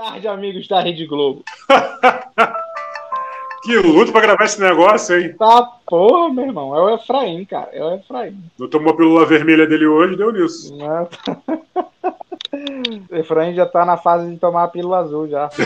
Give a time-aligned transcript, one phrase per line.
[0.00, 1.44] tarde, amigos da Rede Globo.
[3.62, 5.34] que luto pra gravar esse negócio, hein?
[5.38, 6.74] Tá porra, meu irmão.
[6.74, 7.68] É o Efraim, cara.
[7.70, 8.42] É o Efraim.
[8.58, 10.74] Não tomou a pílula vermelha dele hoje, deu nisso.
[10.74, 11.06] Não.
[13.12, 15.50] Efraim já tá na fase de tomar a pílula azul já.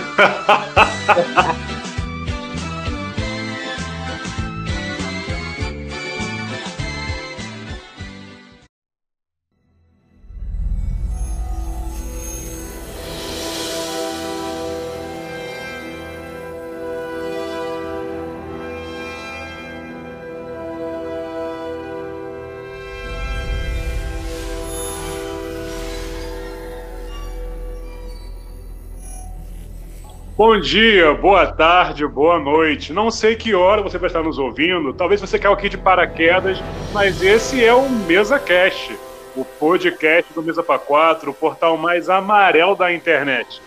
[30.54, 32.92] Bom dia, boa tarde, boa noite.
[32.92, 36.62] Não sei que hora você vai estar nos ouvindo, talvez você caiu aqui de paraquedas,
[36.92, 38.96] mas esse é o Mesa Cast,
[39.34, 43.60] o podcast do Mesa para 4, o portal mais amarelo da internet.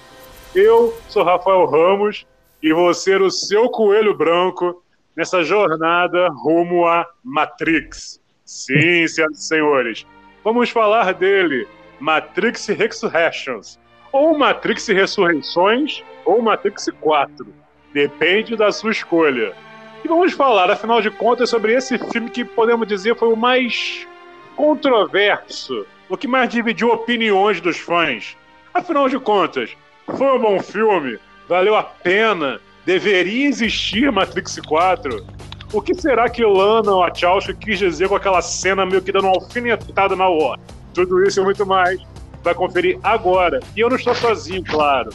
[0.55, 2.25] Eu sou Rafael Ramos
[2.63, 4.81] e vou ser o seu coelho branco
[5.13, 8.22] nessa jornada rumo à Matrix.
[8.45, 10.07] Sim, senhoras e senhores,
[10.41, 11.67] vamos falar dele,
[11.99, 13.77] Matrix Resurrections,
[14.09, 17.47] ou Matrix Ressurreições, ou Matrix 4.
[17.94, 19.53] Depende da sua escolha.
[20.03, 24.06] E vamos falar, afinal de contas, sobre esse filme que podemos dizer foi o mais
[24.56, 28.38] controverso, o que mais dividiu opiniões dos fãs.
[28.73, 29.75] Afinal de contas,
[30.06, 31.17] foi um bom filme?
[31.47, 32.59] Valeu a pena?
[32.86, 35.25] Deveria existir Matrix 4?
[35.73, 39.36] O que será que Lana Wachowski quis dizer com aquela cena meio que dando uma
[39.36, 40.59] alfinetada na War?
[40.94, 42.02] Tudo isso e muito mais
[42.44, 43.59] vai conferir agora.
[43.75, 45.09] E eu não estou sozinho, claro.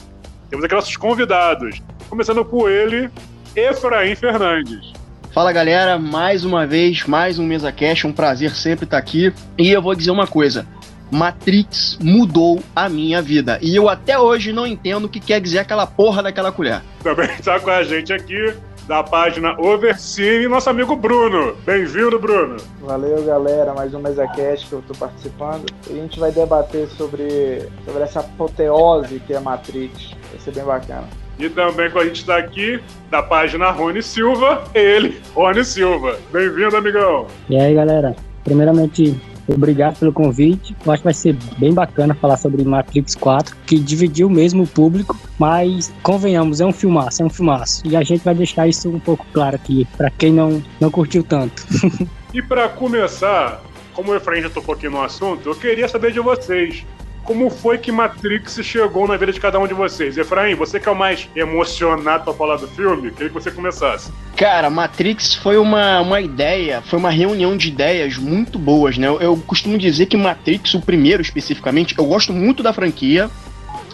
[0.52, 3.08] Temos aqui nossos convidados, começando por ele,
[3.56, 4.92] Efraim Fernandes.
[5.32, 9.32] Fala galera, mais uma vez, mais um Mesa Cash, um prazer sempre estar aqui.
[9.56, 10.66] E eu vou dizer uma coisa:
[11.10, 13.58] Matrix mudou a minha vida.
[13.62, 16.82] E eu até hoje não entendo o que quer dizer aquela porra daquela colher.
[17.02, 18.54] Também está com a gente aqui
[18.86, 21.54] da página Overcine, nosso amigo Bruno.
[21.64, 22.56] Bem-vindo, Bruno.
[22.80, 23.72] Valeu, galera.
[23.74, 25.66] Mais um MesaCast que eu estou participando.
[25.88, 30.10] E a gente vai debater sobre, sobre essa apoteose que é a Matrix.
[30.30, 31.08] Vai ser bem bacana.
[31.38, 36.18] E também com a gente está aqui, da página Rony Silva, ele, Rony Silva.
[36.32, 37.26] Bem-vindo, amigão.
[37.48, 38.14] E aí, galera.
[38.44, 40.76] Primeiramente, Obrigado pelo convite.
[40.84, 44.66] Eu acho que vai ser bem bacana falar sobre Matrix 4, que dividiu mesmo o
[44.66, 47.86] público, mas convenhamos, é um filmaço, é um filmaço.
[47.86, 51.22] E a gente vai deixar isso um pouco claro aqui, para quem não, não curtiu
[51.22, 51.66] tanto.
[52.32, 56.20] e para começar, como o Efraim já tocou aqui no assunto, eu queria saber de
[56.20, 56.84] vocês
[57.24, 60.16] como foi que Matrix chegou na vida de cada um de vocês?
[60.18, 64.12] Efraim, você que é o mais emocionado para falar do filme, queria que você começasse.
[64.36, 69.06] Cara, Matrix foi uma, uma ideia, foi uma reunião de ideias muito boas, né?
[69.06, 73.30] Eu, eu costumo dizer que Matrix, o primeiro especificamente, eu gosto muito da franquia,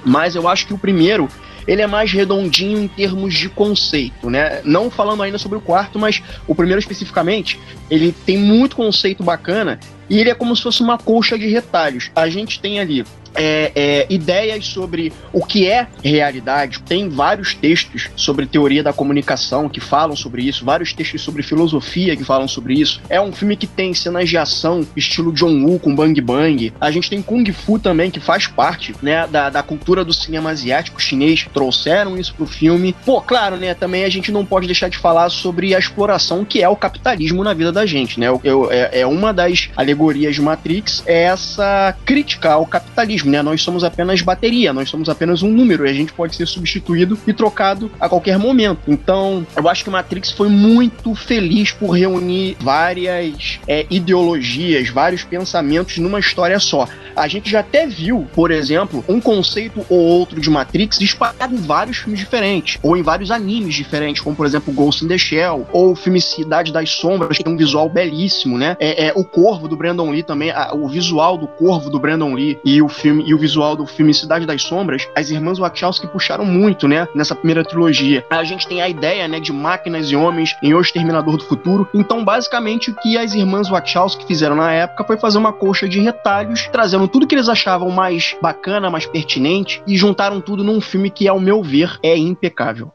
[0.04, 1.28] mas eu acho que o primeiro
[1.66, 4.62] ele é mais redondinho em termos de conceito, né?
[4.64, 7.60] Não falando ainda sobre o quarto, mas o primeiro especificamente,
[7.90, 12.10] ele tem muito conceito bacana e ele é como se fosse uma colcha de retalhos.
[12.14, 13.04] A gente tem ali
[13.34, 16.80] é, é, ideias sobre o que é realidade.
[16.82, 22.16] Tem vários textos sobre teoria da comunicação que falam sobre isso, vários textos sobre filosofia
[22.16, 23.00] que falam sobre isso.
[23.08, 26.72] É um filme que tem cenas de ação, estilo John Woo com Bang Bang.
[26.80, 30.50] A gente tem Kung Fu também, que faz parte né, da, da cultura do cinema
[30.50, 31.46] asiático chinês.
[31.52, 32.94] Trouxeram isso pro filme.
[33.04, 33.74] Pô, claro, né?
[33.74, 37.44] Também a gente não pode deixar de falar sobre a exploração que é o capitalismo
[37.44, 38.28] na vida da gente, né?
[38.28, 43.42] Eu, eu, é, é uma das alegorias de Matrix, é essa crítica ao capitalismo né?
[43.42, 47.18] Nós somos apenas bateria, nós somos apenas um número e a gente pode ser substituído
[47.26, 48.80] e trocado a qualquer momento.
[48.86, 55.98] Então, eu acho que Matrix foi muito feliz por reunir várias é, ideologias, vários pensamentos
[55.98, 56.88] numa história só.
[57.14, 61.58] A gente já até viu, por exemplo, um conceito ou outro de Matrix espalhado em
[61.58, 65.66] vários filmes diferentes, ou em vários animes diferentes, como por exemplo Ghost in the Shell,
[65.72, 68.76] ou o filme Cidade das Sombras, que tem um visual belíssimo, né?
[68.78, 72.34] É, é o Corvo do Brandon Lee também, a, o visual do Corvo do Brandon
[72.34, 76.06] Lee e o filme e o visual do filme Cidade das Sombras, as irmãs Wachowski
[76.06, 78.24] puxaram muito, né, nessa primeira trilogia.
[78.30, 81.88] A gente tem a ideia, né, de máquinas e homens em O Exterminador do Futuro.
[81.94, 86.00] Então, basicamente, o que as irmãs Wachowski fizeram na época foi fazer uma colcha de
[86.00, 91.10] retalhos, trazendo tudo que eles achavam mais bacana, mais pertinente e juntaram tudo num filme
[91.10, 92.92] que, ao meu ver, é impecável.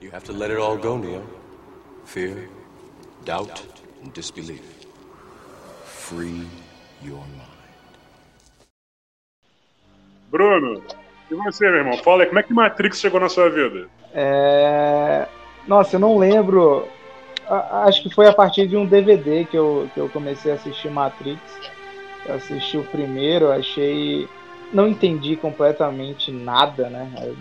[0.00, 1.22] You have to let it all go, Neo.
[2.04, 2.48] Fear,
[3.24, 3.62] doubt
[4.04, 4.62] and disbelief.
[5.84, 6.46] Free
[7.02, 7.54] your mind.
[10.30, 10.82] Bruno,
[11.30, 11.96] e você, meu irmão?
[11.98, 13.88] Fala aí, como é que Matrix chegou na sua vida?
[14.12, 15.26] É...
[15.66, 16.86] Nossa, eu não lembro.
[17.48, 20.90] Acho que foi a partir de um DVD que eu, que eu comecei a assistir
[20.90, 21.40] Matrix.
[22.26, 24.28] Eu assisti o primeiro, achei.
[24.72, 27.10] Não entendi completamente nada, né?
[27.22, 27.36] Eu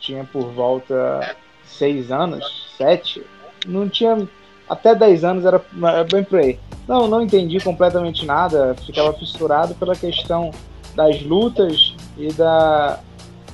[0.00, 3.24] tinha por volta seis anos, sete.
[3.66, 4.28] Não tinha.
[4.68, 5.62] Até dez anos era
[6.10, 6.58] bem por aí.
[6.86, 8.74] Não, não entendi completamente nada.
[8.86, 10.50] Ficava fissurado pela questão
[10.94, 12.98] das lutas e da.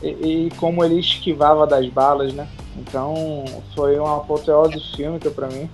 [0.03, 2.47] E, e como ele esquivava das balas, né?
[2.77, 3.45] Então
[3.75, 5.69] foi uma apoteose fílmica para mim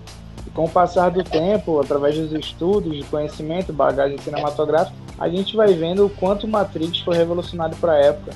[0.54, 5.72] com o passar do tempo, através dos estudos, de conhecimento, bagagem cinematográfica, a gente vai
[5.74, 8.32] vendo o quanto Matrix foi revolucionário para a época.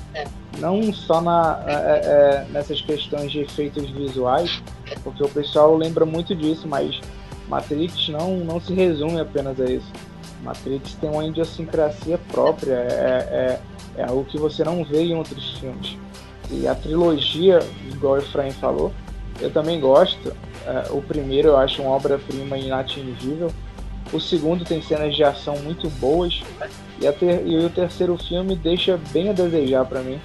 [0.59, 4.61] Não só na, é, é, é, nessas questões de efeitos visuais,
[5.03, 6.99] porque o pessoal lembra muito disso, mas
[7.47, 9.91] Matrix não, não se resume apenas a isso.
[10.43, 13.59] Matrix tem uma idiosincrasia própria, é,
[13.97, 15.97] é, é algo que você não vê em outros filmes.
[16.51, 17.59] E a trilogia,
[17.91, 18.91] igual o Efraim falou,
[19.39, 20.33] eu também gosto.
[20.65, 23.51] É, o primeiro eu acho uma obra-prima inatingível.
[24.11, 26.41] O segundo tem cenas de ação muito boas.
[26.99, 30.19] E, ter, e o terceiro filme deixa bem a desejar para mim.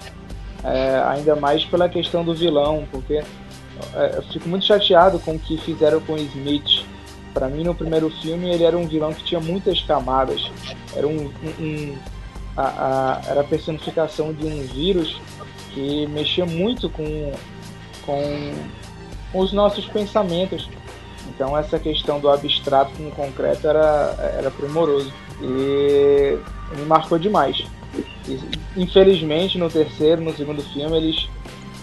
[0.64, 3.22] É, ainda mais pela questão do vilão, porque
[3.94, 6.84] é, eu fico muito chateado com o que fizeram com Smith.
[7.34, 10.50] Para mim, no primeiro filme, ele era um vilão que tinha muitas camadas.
[10.96, 11.99] Era um, um, um
[12.56, 15.20] a, a, era a personificação de um vírus
[15.75, 17.32] que mexia muito com,
[18.06, 18.52] com
[19.34, 20.70] com os nossos pensamentos.
[21.28, 25.12] Então essa questão do abstrato com o concreto era, era primoroso
[25.43, 26.38] e
[26.76, 27.67] me marcou demais.
[28.76, 31.29] Infelizmente no terceiro, no segundo filme eles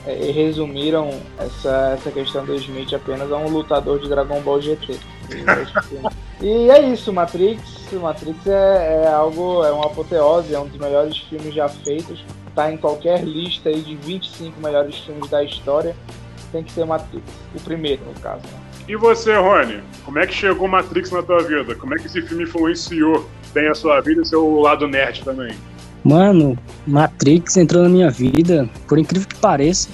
[0.06, 4.98] é, resumiram essa, essa questão do Smith apenas a um lutador de Dragon Ball GT.
[6.42, 7.62] E é isso, Matrix.
[7.94, 12.26] Matrix é, é, algo, é uma apoteose, é um dos melhores filmes já feitos.
[12.48, 15.96] Está em qualquer lista aí de 25 melhores filmes da história
[16.52, 17.24] tem que ser Matrix.
[17.56, 18.44] O primeiro, no caso.
[18.88, 19.82] E você, Rony?
[20.04, 21.76] Como é que chegou Matrix na tua vida?
[21.76, 25.56] Como é que esse filme influenciou bem a sua vida e seu lado nerd também?
[26.04, 26.58] Mano,
[26.88, 29.90] Matrix entrou na minha vida, por incrível que pareça,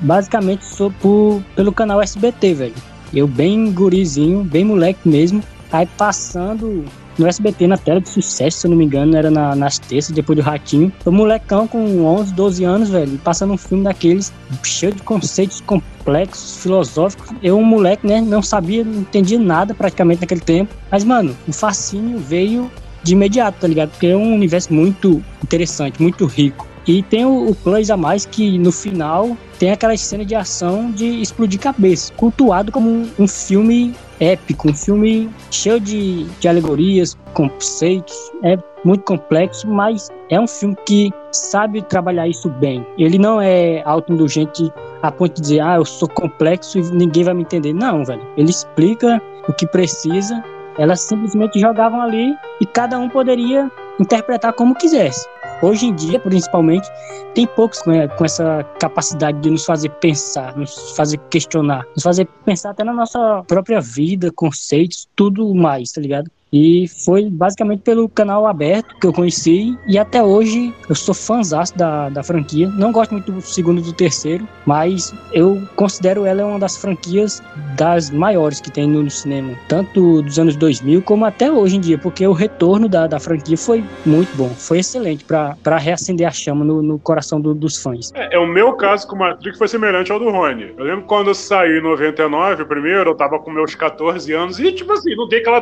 [0.00, 2.74] basicamente sou por, pelo canal SBT, velho.
[3.14, 6.84] Eu bem gurizinho, bem moleque mesmo, aí passando
[7.18, 10.14] no SBT na tela de sucesso, se eu não me engano, era na, nas terças,
[10.14, 10.92] depois do Ratinho.
[11.04, 14.32] O molecão com 11, 12 anos, velho, passando um filme daqueles
[14.62, 17.30] cheio de conceitos complexos, filosóficos.
[17.42, 20.74] Eu, um moleque, né, não sabia, não entendia nada praticamente naquele tempo.
[20.90, 22.70] Mas, mano, o fascínio veio
[23.02, 23.90] de imediato, tá ligado?
[23.90, 26.66] Porque é um universo muito interessante, muito rico.
[26.86, 30.90] E tem o, o plus a mais que no final tem aquela cena de ação
[30.90, 37.16] de explodir cabeça, cultuado como um, um filme épico, um filme cheio de, de alegorias,
[37.34, 42.84] conceitos, é muito complexo, mas é um filme que sabe trabalhar isso bem.
[42.98, 44.72] Ele não é autoindulgente
[45.02, 47.72] a ponto de dizer, ah, eu sou complexo e ninguém vai me entender.
[47.72, 48.22] Não, velho.
[48.36, 50.42] Ele explica o que precisa.
[50.78, 53.70] Elas simplesmente jogavam ali e cada um poderia
[54.00, 55.26] interpretar como quisesse.
[55.62, 56.88] Hoje em dia, principalmente,
[57.34, 62.26] tem poucos né, com essa capacidade de nos fazer pensar, nos fazer questionar, nos fazer
[62.44, 66.30] pensar até na nossa própria vida, conceitos, tudo mais, tá ligado?
[66.52, 69.76] E foi basicamente pelo canal aberto que eu conheci.
[69.86, 72.68] E até hoje eu sou fãzão da, da franquia.
[72.68, 77.42] Não gosto muito do segundo e do terceiro, mas eu considero ela uma das franquias
[77.76, 79.54] das maiores que tem no, cinema.
[79.68, 83.56] Tanto dos anos 2000 como até hoje em dia, porque o retorno da, da franquia
[83.56, 84.48] foi muito bom.
[84.48, 88.10] Foi excelente para reacender a chama no, no coração do, dos fãs.
[88.14, 90.72] É, é, o meu caso com o Matrix foi semelhante ao do Rony.
[90.76, 94.72] Eu lembro quando eu saí em 99, primeiro, eu tava com meus 14 anos e,
[94.72, 95.60] tipo assim, não dei aquela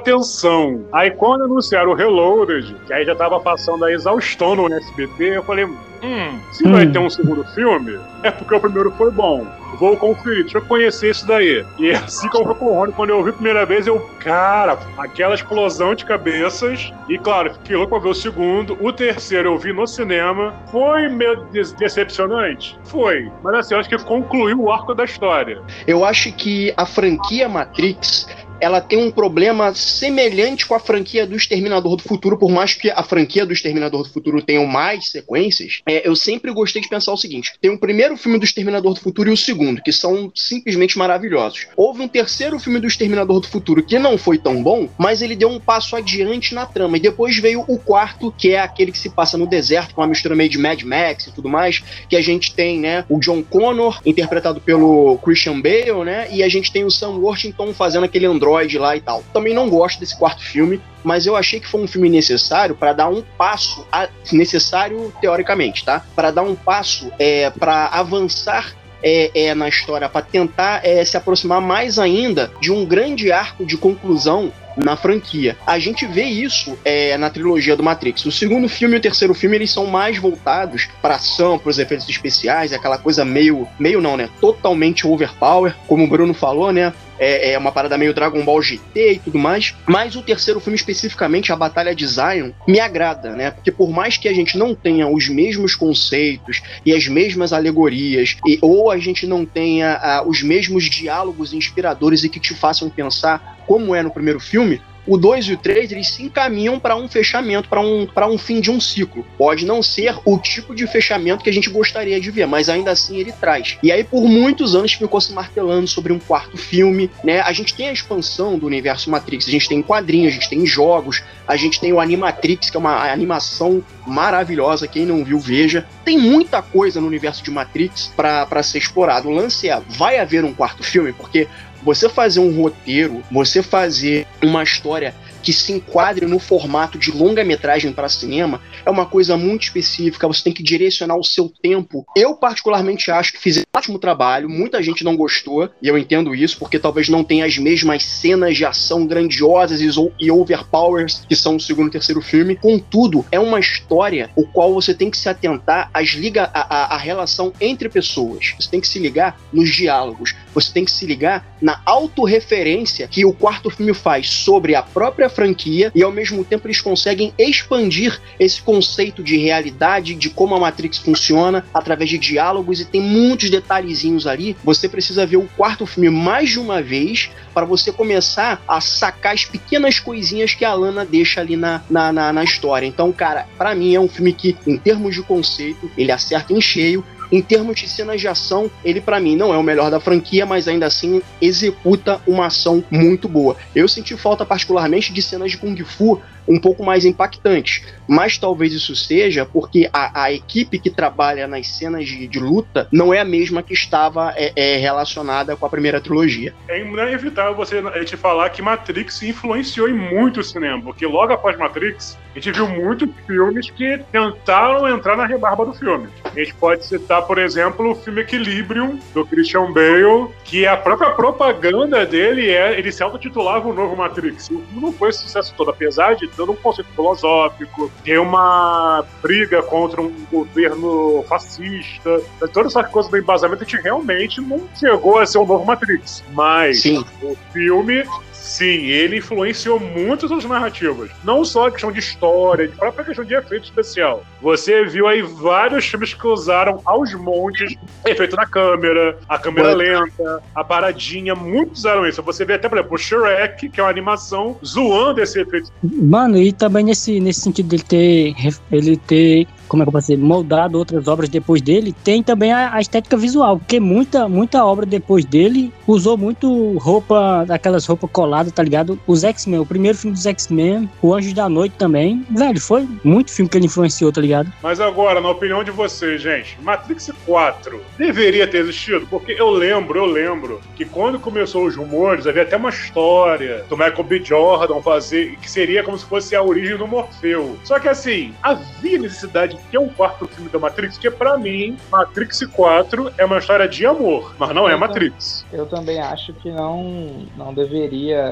[0.93, 5.43] Aí quando anunciaram o Reloaded, que aí já tava passando a exaustão no SBT, eu
[5.43, 6.73] falei, hum, se hum.
[6.73, 9.47] vai ter um segundo filme, é porque o primeiro foi bom.
[9.79, 11.65] Vou conferir, deixa eu conhecer isso daí.
[11.79, 14.79] E assim como foi com o Rony, quando eu vi a primeira vez, eu, cara,
[14.99, 16.93] aquela explosão de cabeças.
[17.09, 18.77] E claro, fiquei louco pra ver o segundo.
[18.81, 20.55] O terceiro eu vi no cinema.
[20.71, 21.47] Foi meio
[21.79, 22.79] decepcionante?
[22.85, 23.31] Foi.
[23.43, 25.63] Mas assim, eu acho que concluiu o arco da história.
[25.87, 28.29] Eu acho que a franquia Matrix
[28.61, 32.91] ela tem um problema semelhante com a franquia do Exterminador do Futuro, por mais que
[32.91, 37.13] a franquia do Exterminador do Futuro tenha mais sequências, é, eu sempre gostei de pensar
[37.13, 40.31] o seguinte: tem o primeiro filme do Exterminador do Futuro e o segundo, que são
[40.35, 41.67] simplesmente maravilhosos.
[41.77, 45.35] Houve um terceiro filme do Exterminador do Futuro que não foi tão bom, mas ele
[45.35, 46.97] deu um passo adiante na trama.
[46.97, 50.07] E depois veio o quarto, que é aquele que se passa no deserto, com uma
[50.07, 53.43] mistura meio de Mad Max e tudo mais, que a gente tem, né, o John
[53.43, 58.27] Connor, interpretado pelo Christian Bale, né, e a gente tem o Sam Worthington fazendo aquele
[58.27, 59.23] androide Lá e tal.
[59.33, 62.93] Também não gosto desse quarto filme, mas eu achei que foi um filme necessário para
[62.93, 66.05] dar um passo a, necessário teoricamente, tá?
[66.15, 71.17] Para dar um passo é, para avançar é, é, na história para tentar é, se
[71.17, 75.57] aproximar mais ainda de um grande arco de conclusão na franquia.
[75.67, 78.25] A gente vê isso é, na trilogia do Matrix.
[78.27, 81.79] O segundo filme e o terceiro filme eles são mais voltados para ação, para os
[81.79, 84.29] efeitos especiais, aquela coisa meio, meio não, né?
[84.41, 86.93] Totalmente overpower, como o Bruno falou, né?
[87.21, 89.75] é, é, uma parada meio Dragon Ball GT e tudo mais.
[89.87, 93.51] Mas o terceiro filme, especificamente, a Batalha de Zion, me agrada, né?
[93.51, 98.39] Porque por mais que a gente não tenha os mesmos conceitos e as mesmas alegorias,
[98.47, 102.89] e, ou a gente não tenha uh, os mesmos diálogos inspiradores e que te façam
[102.89, 106.97] pensar como é no primeiro filme, o 2 e o 3 eles se encaminham para
[106.97, 109.25] um fechamento, para um, um fim de um ciclo.
[109.39, 112.91] Pode não ser o tipo de fechamento que a gente gostaria de ver, mas ainda
[112.91, 113.79] assim ele traz.
[113.83, 117.11] E aí, por muitos anos, ficou se martelando sobre um quarto filme.
[117.25, 117.41] Né?
[117.41, 120.67] A gente tem a expansão do universo Matrix, a gente tem quadrinhos, a gente tem
[120.67, 125.87] jogos, a gente tem o Animatrix, que é uma animação maravilhosa, quem não viu, veja.
[126.05, 129.29] Tem muita coisa no universo de Matrix para ser explorado.
[129.29, 131.13] O lance é, vai haver um quarto filme?
[131.13, 131.49] Porque
[131.83, 137.93] você fazer um roteiro, você fazer uma história que se enquadre no formato de longa-metragem
[137.93, 142.05] para cinema é uma coisa muito específica, você tem que direcionar o seu tempo.
[142.17, 146.35] Eu, particularmente, acho que fiz um ótimo trabalho, muita gente não gostou, e eu entendo
[146.35, 151.57] isso, porque talvez não tenha as mesmas cenas de ação grandiosas e overpowers que são
[151.57, 152.57] o segundo e terceiro filme.
[152.57, 156.95] Contudo, é uma história o qual você tem que se atentar às liga, a, a,
[156.95, 158.55] a relação entre pessoas.
[158.59, 163.25] Você tem que se ligar nos diálogos, você tem que se ligar na autorreferência que
[163.25, 168.21] o quarto filme faz sobre a própria franquia e ao mesmo tempo eles conseguem expandir
[168.39, 173.51] esse conceito de realidade, de como a Matrix funciona através de diálogos e tem muitos
[173.51, 174.57] detalhezinhos ali.
[174.65, 179.35] Você precisa ver o quarto filme mais de uma vez para você começar a sacar
[179.35, 182.87] as pequenas coisinhas que a Lana deixa ali na, na, na, na história.
[182.87, 186.61] Então, cara, para mim é um filme que, em termos de conceito, ele acerta em
[186.61, 190.01] cheio em termos de cenas de ação, ele para mim não é o melhor da
[190.01, 193.57] franquia, mas ainda assim executa uma ação muito boa.
[193.75, 197.83] Eu senti falta particularmente de cenas de Kung Fu um pouco mais impactantes.
[198.09, 202.89] Mas talvez isso seja porque a, a equipe que trabalha nas cenas de, de, luta
[202.91, 206.53] não é a mesma que estava é, é, relacionada com a primeira trilogia.
[206.69, 211.57] É inevitável você te falar que Matrix influenciou em muito o cinema, porque logo após
[211.57, 216.09] Matrix, a gente viu muitos filmes que tentaram entrar na rebarba do filme.
[216.25, 221.11] A gente pode citar, por exemplo, o filme Equilibrium, do Christian Bale, que a própria
[221.11, 224.47] propaganda dele é ele se autotitulava o novo Matrix.
[224.47, 229.05] O filme não foi esse sucesso todo, apesar de todo um conceito filosófico, tem uma
[229.23, 232.23] briga contra um governo fascista,
[232.53, 236.23] todas essas coisas do embasamento, a gente realmente não chegou a ser um novo Matrix.
[236.33, 237.05] Mas Sim.
[237.23, 238.05] o filme
[238.51, 241.09] Sim, ele influenciou muito as narrativas.
[241.23, 244.25] Não só a questão de história, de própria questão de efeito especial.
[244.43, 250.43] Você viu aí vários filmes que usaram aos montes efeito na câmera, a câmera lenta,
[250.53, 252.21] a paradinha, muitos usaram isso.
[252.25, 255.71] Você vê até, por exemplo, o Shrek, que é uma animação, zoando esse efeito.
[255.85, 258.35] Mano, e também nesse, nesse sentido dele ter,
[258.73, 262.53] ele ter como é que eu posso dizer, moldado outras obras depois dele, tem também
[262.53, 268.11] a, a, estética visual, porque muita, muita obra depois dele usou muito roupa, aquelas roupas
[268.11, 268.99] coladas, tá ligado?
[269.07, 273.33] Os X-Men, o primeiro filme dos X-Men, O Anjo da Noite também, velho, foi muito
[273.33, 274.53] filme que ele influenciou, tá ligado?
[274.63, 279.99] Mas agora, na opinião de vocês, gente, Matrix 4 deveria ter existido, porque eu lembro,
[279.99, 284.23] eu lembro que quando começou os rumores, havia até uma história do Michael B.
[284.25, 287.59] Jordan fazer, que seria como se fosse a origem do Morfeu.
[287.65, 291.77] Só que assim, havia necessidade que é um quarto filme da Matrix, que para mim,
[291.91, 295.45] Matrix 4 é uma história de amor, mas não é Matrix.
[295.53, 298.30] Eu também acho que não, não deveria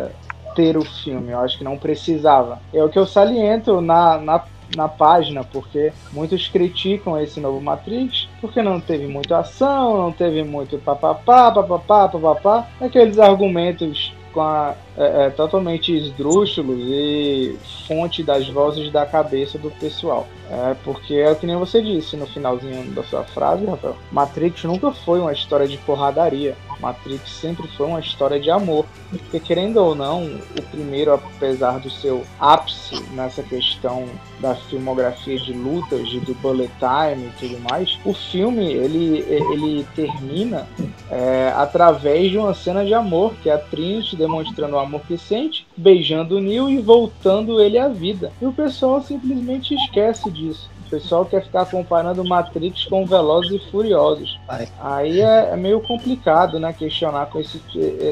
[0.54, 2.60] ter o filme, eu acho que não precisava.
[2.72, 4.44] É o que eu saliento na, na
[4.76, 10.42] na página, porque muitos criticam esse novo Matrix, porque não teve muita ação, não teve
[10.42, 18.48] muito papapá, papapá, papapá, aqueles argumentos com a, é, é, totalmente esdrúxulos e fonte das
[18.48, 20.26] vozes da cabeça do pessoal.
[20.50, 23.96] É porque é o que nem você disse no finalzinho da sua frase, Rafael.
[24.10, 26.56] Matrix nunca foi uma história de porradaria.
[26.80, 28.86] Matrix sempre foi uma história de amor.
[29.10, 34.06] Porque querendo ou não, o primeiro, apesar do seu ápice nessa questão
[34.40, 40.66] da filmografia de lutas, do bullet time e tudo mais, o filme ele, ele termina
[41.10, 45.16] é, através de uma cena de amor, que é a Trinity demonstrando o amor que
[45.16, 48.32] sente, beijando o Neo e voltando ele à vida.
[48.40, 50.68] E o pessoal simplesmente esquece disso.
[50.86, 54.38] O pessoal quer ficar comparando Matrix com Velozes e Furiosos.
[54.80, 56.72] Aí é, é, meio complicado, né?
[56.72, 57.60] Questionar com esse,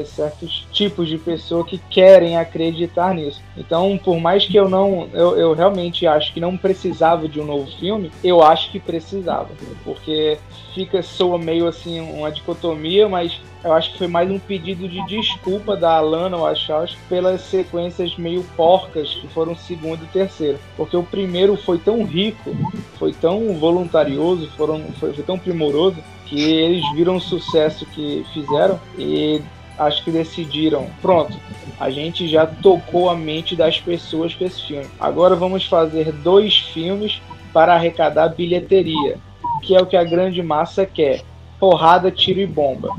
[0.05, 3.41] certos tipos de pessoa que querem acreditar nisso.
[3.57, 5.09] Então, por mais que eu não.
[5.13, 9.49] Eu, eu realmente acho que não precisava de um novo filme, eu acho que precisava.
[9.83, 10.37] Porque
[10.73, 15.03] fica, soa meio assim uma dicotomia, mas eu acho que foi mais um pedido de
[15.07, 20.59] desculpa da Alana Wachowski pelas sequências meio porcas que foram segundo e terceiro.
[20.75, 22.55] Porque o primeiro foi tão rico,
[22.99, 25.97] foi tão voluntarioso, foram, foi, foi tão primoroso,
[26.27, 29.41] que eles viram o sucesso que fizeram e
[29.77, 31.37] acho que decidiram, pronto,
[31.79, 34.87] a gente já tocou a mente das pessoas com esse filme.
[34.99, 37.21] Agora vamos fazer dois filmes
[37.53, 39.17] para arrecadar bilheteria,
[39.61, 41.23] que é o que a grande massa quer
[41.59, 42.95] porrada, tiro e bomba.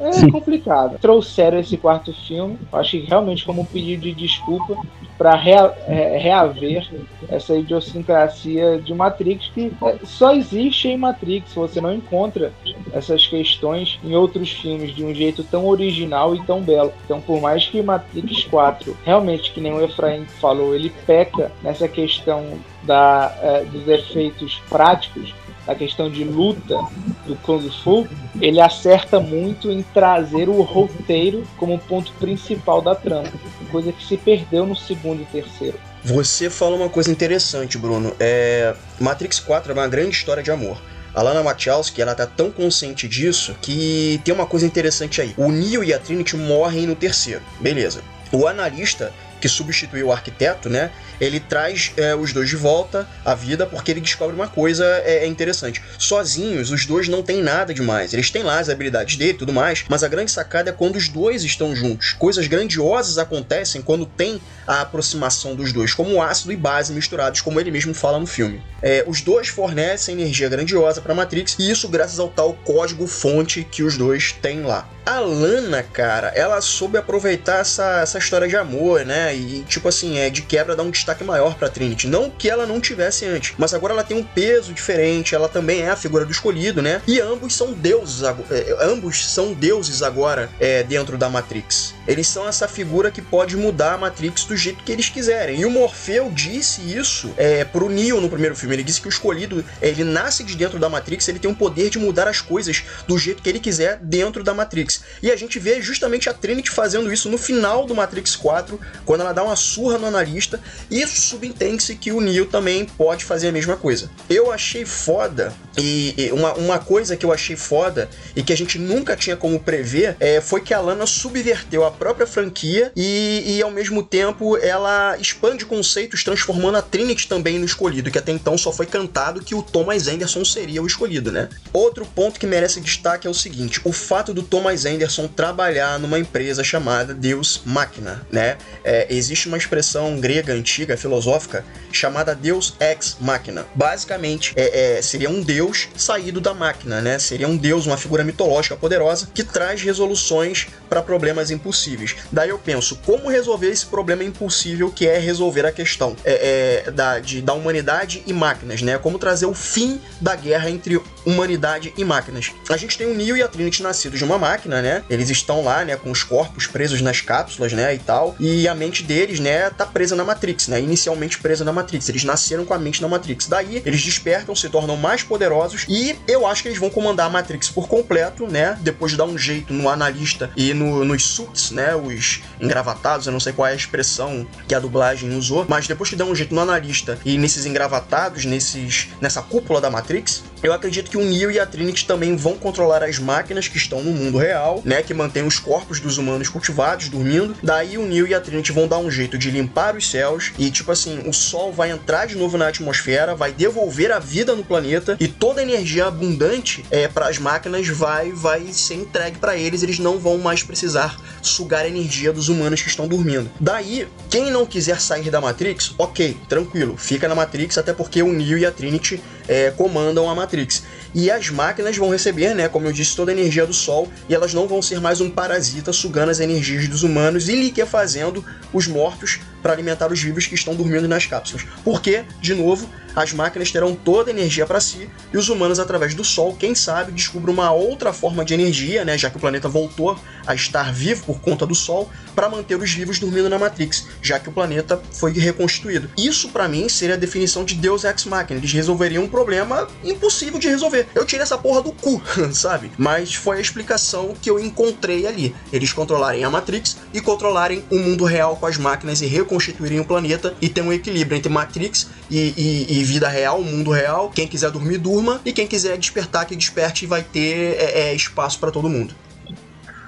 [0.00, 0.98] É complicado.
[0.98, 4.76] Trouxeram esse quarto filme, acho que realmente como um pedido de desculpa
[5.18, 6.88] para rea, reaver
[7.28, 9.72] essa idiosincrasia de Matrix que
[10.04, 11.54] só existe em Matrix.
[11.54, 12.52] Você não encontra
[12.92, 16.92] essas questões em outros filmes de um jeito tão original e tão belo.
[17.04, 21.88] Então, por mais que Matrix 4 realmente, que nem o Efraim falou, ele peca nessa
[21.88, 25.34] questão da, é, dos efeitos práticos,
[25.66, 26.78] a questão de luta
[27.26, 28.06] do Kung Fu,
[28.40, 33.28] ele acerta muito em trazer o roteiro como ponto principal da trama,
[33.70, 35.78] coisa que se perdeu no segundo e terceiro.
[36.04, 38.12] Você fala uma coisa interessante, Bruno.
[38.18, 38.74] É...
[38.98, 40.76] Matrix 4 é uma grande história de amor.
[41.14, 45.34] A Lana Wachowski, ela tá tão consciente disso que tem uma coisa interessante aí.
[45.36, 47.42] O Neo e a Trinity morrem no terceiro.
[47.60, 48.02] Beleza.
[48.32, 50.92] O analista que substituiu o arquiteto, né?
[51.20, 55.24] Ele traz é, os dois de volta à vida porque ele descobre uma coisa é,
[55.24, 55.82] é, interessante.
[55.98, 58.14] Sozinhos, os dois não têm nada demais.
[58.14, 60.94] Eles têm lá as habilidades dele e tudo mais, mas a grande sacada é quando
[60.94, 62.12] os dois estão juntos.
[62.12, 67.60] Coisas grandiosas acontecem quando tem a aproximação dos dois, como ácido e base misturados, como
[67.60, 68.62] ele mesmo fala no filme.
[68.82, 73.82] É, os dois fornecem energia grandiosa para Matrix e isso graças ao tal código-fonte que
[73.82, 74.88] os dois têm lá.
[75.04, 79.34] A Lana, cara, ela soube aproveitar essa, essa história de amor, né?
[79.34, 82.06] E, tipo assim, é de quebra dar um destaque maior pra Trinity.
[82.06, 85.82] Não que ela não tivesse antes, mas agora ela tem um peso diferente, ela também
[85.82, 87.02] é a figura do escolhido, né?
[87.06, 91.94] E ambos são deuses, é, ambos são deuses agora é, dentro da Matrix.
[92.06, 95.60] Eles são essa figura que pode mudar a Matrix do jeito que eles quiserem.
[95.60, 98.74] E o Morfeu disse isso é, pro Neo no primeiro filme.
[98.74, 101.88] Ele disse que o escolhido, ele nasce de dentro da Matrix, ele tem o poder
[101.88, 105.02] de mudar as coisas do jeito que ele quiser dentro da Matrix.
[105.22, 109.22] E a gente vê justamente a Trinity fazendo isso no final do Matrix 4, quando
[109.22, 110.60] ela dá uma surra no analista.
[110.90, 114.10] Isso subentende-se que o Neo também pode fazer a mesma coisa.
[114.28, 118.56] Eu achei foda, e, e uma, uma coisa que eu achei foda e que a
[118.56, 123.56] gente nunca tinha como prever é, foi que a Lana subverteu a própria franquia e,
[123.56, 128.32] e ao mesmo tempo ela expande conceitos, transformando a Trinity também no escolhido, que até
[128.32, 131.48] então só foi cantado que o Thomas Anderson seria o escolhido, né?
[131.72, 136.18] Outro ponto que merece destaque é o seguinte: o fato do Thomas Anderson trabalhar numa
[136.18, 138.56] empresa chamada Deus Máquina, né?
[138.84, 143.66] É, existe uma expressão grega antiga, filosófica, chamada Deus Ex Machina.
[143.74, 147.18] Basicamente, é, é, seria um deus saído da máquina, né?
[147.18, 152.16] Seria um deus, uma figura mitológica poderosa que traz resoluções para problemas impossíveis.
[152.30, 156.90] Daí eu penso, como resolver esse problema impossível que é resolver a questão é, é,
[156.90, 158.98] da, de, da humanidade e máquinas, né?
[158.98, 162.52] Como trazer o fim da guerra entre humanidade e máquinas.
[162.68, 165.02] A gente tem o Neo e a Trinity nascidos de uma máquina, né?
[165.08, 168.36] Eles estão lá, né, com os corpos presos nas cápsulas, né, e tal.
[168.38, 170.78] E a mente deles, né, tá presa na Matrix, né?
[170.78, 172.06] Inicialmente presa na Matrix.
[172.10, 173.46] Eles nasceram com a mente na Matrix.
[173.46, 177.30] Daí, eles despertam, se tornam mais poderosos e eu acho que eles vão comandar a
[177.30, 178.76] Matrix por completo, né?
[178.82, 183.32] Depois de dar um jeito no analista e no, nos suits, né, os engravatados, eu
[183.32, 186.34] não sei qual é a expressão que a dublagem usou, mas depois que dá um
[186.34, 187.18] jeito no analista.
[187.24, 191.66] E nesses engravatados, nesses nessa cúpula da Matrix, eu acredito que o Neo e a
[191.66, 195.58] Trinity também vão controlar as máquinas que estão no mundo real, né, que mantêm os
[195.58, 197.56] corpos dos humanos cultivados, dormindo.
[197.62, 200.70] Daí o Neo e a Trinity vão dar um jeito de limpar os céus e
[200.70, 204.64] tipo assim, o sol vai entrar de novo na atmosfera, vai devolver a vida no
[204.64, 209.56] planeta e toda a energia abundante é para as máquinas vai vai ser entregue para
[209.56, 213.50] eles, eles não vão mais precisar sugar a energia dos humanos que estão dormindo.
[213.58, 218.32] Daí, quem não quiser sair da Matrix, OK, tranquilo, fica na Matrix até porque o
[218.32, 220.82] Neo e a Trinity é, comandam a Matrix.
[221.14, 224.34] E as máquinas vão receber, né, como eu disse, toda a energia do Sol e
[224.34, 228.86] elas não vão ser mais um parasita sugando as energias dos humanos e liquefazendo os
[228.86, 231.66] mortos para alimentar os vivos que estão dormindo nas cápsulas.
[231.84, 236.14] Porque, de novo, as máquinas terão toda a energia para si e os humanos, através
[236.14, 239.68] do Sol, quem sabe, descubram uma outra forma de energia, né, já que o planeta
[239.68, 244.06] voltou a estar vivo por conta do Sol, para manter os vivos dormindo na Matrix,
[244.22, 246.10] já que o planeta foi reconstituído.
[246.16, 248.58] Isso, para mim, seria a definição de Deus Ex Machina.
[248.58, 251.06] Eles resolveriam um problema impossível de resolver.
[251.14, 252.20] Eu tirei essa porra do cu,
[252.52, 252.90] sabe?
[252.96, 255.54] Mas foi a explicação que eu encontrei ali.
[255.72, 260.04] Eles controlarem a Matrix e controlarem o mundo real com as máquinas e reconstituírem o
[260.04, 264.30] planeta e ter um equilíbrio entre Matrix e, e, e vida real, mundo real.
[264.30, 265.40] Quem quiser dormir, durma.
[265.44, 269.14] E quem quiser despertar, que desperte e vai ter é, é, espaço para todo mundo.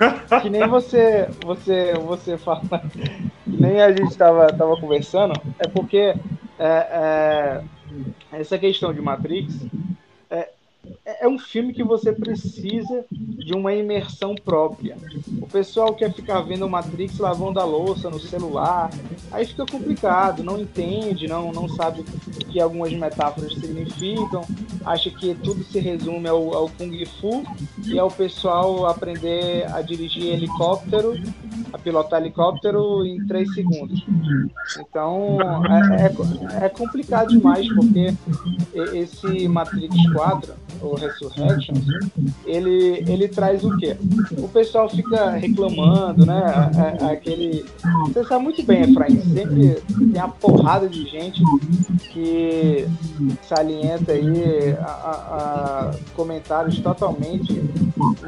[0.43, 2.63] que nem você, você, você fala,
[3.47, 6.15] nem a gente estava tava conversando, é porque
[6.59, 7.61] é, é,
[8.33, 9.55] essa questão de Matrix
[11.05, 14.97] é, é um filme que você precisa de uma imersão própria.
[15.40, 18.90] O pessoal quer ficar vendo Matrix lavando a louça no celular,
[19.31, 24.42] aí fica complicado, não entende, não, não sabe o que algumas metáforas significam,
[24.85, 27.44] acha que tudo se resume ao, ao Kung Fu
[27.87, 31.14] e ao pessoal aprender a dirigir helicóptero,
[31.73, 34.05] a pilotar helicóptero em três segundos.
[34.79, 35.38] Então
[35.99, 38.14] é, é, é complicado demais, porque
[38.94, 41.85] esse Matrix 4 o Resurrections,
[42.47, 43.97] ele, ele traz o quê?
[44.39, 46.43] O pessoal fica reclamando, né?
[47.11, 47.65] Aquele.
[48.09, 49.83] Você sabe muito bem, Efraim, sempre
[50.13, 51.43] tem uma porrada de gente
[52.13, 52.87] que
[53.43, 57.53] salienta aí a, a, a comentários totalmente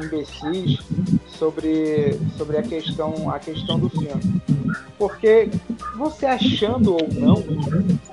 [0.03, 0.79] imbecis
[1.37, 4.41] sobre, sobre a, questão, a questão do filme.
[4.97, 5.49] Porque
[5.95, 7.43] você achando ou não,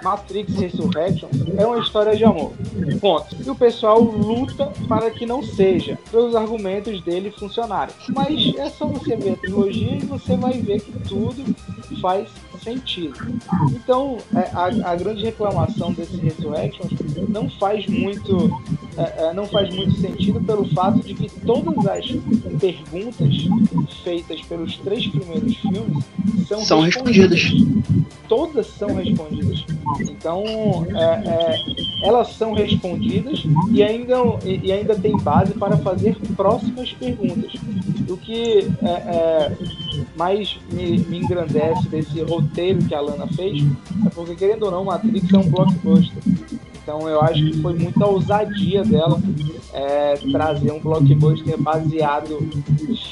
[0.02, 2.52] Matrix Resurrection é uma história de amor.
[3.00, 3.36] Ponto.
[3.44, 7.94] E o pessoal luta para que não seja, para os argumentos dele funcionarem.
[8.10, 11.44] Mas é só você ver a trilogia e você vai ver que tudo
[12.00, 12.28] faz
[12.64, 13.14] sentido.
[13.70, 16.88] Então, é, a, a grande reclamação desse Resurrection
[17.28, 18.50] não faz muito
[18.96, 22.06] é, é, não faz muito sentido pelo fato de que todas as
[22.60, 23.34] perguntas
[24.04, 26.04] feitas pelos três primeiros filmes
[26.46, 27.42] são, são respondidas.
[27.42, 28.04] respondidas.
[28.28, 29.64] Todas são respondidas.
[30.00, 30.44] Então,
[30.94, 37.52] é, é, elas são respondidas e ainda, e ainda tem base para fazer próximas perguntas.
[38.08, 39.52] O que é, é,
[40.16, 43.62] mais me, me engrandece desse roteiro que a Lana fez
[44.06, 46.22] é porque, querendo ou não, Matrix é um blockbuster.
[46.82, 49.18] Então eu acho que foi muita ousadia dela
[49.72, 52.46] é, trazer um blockbuster baseado,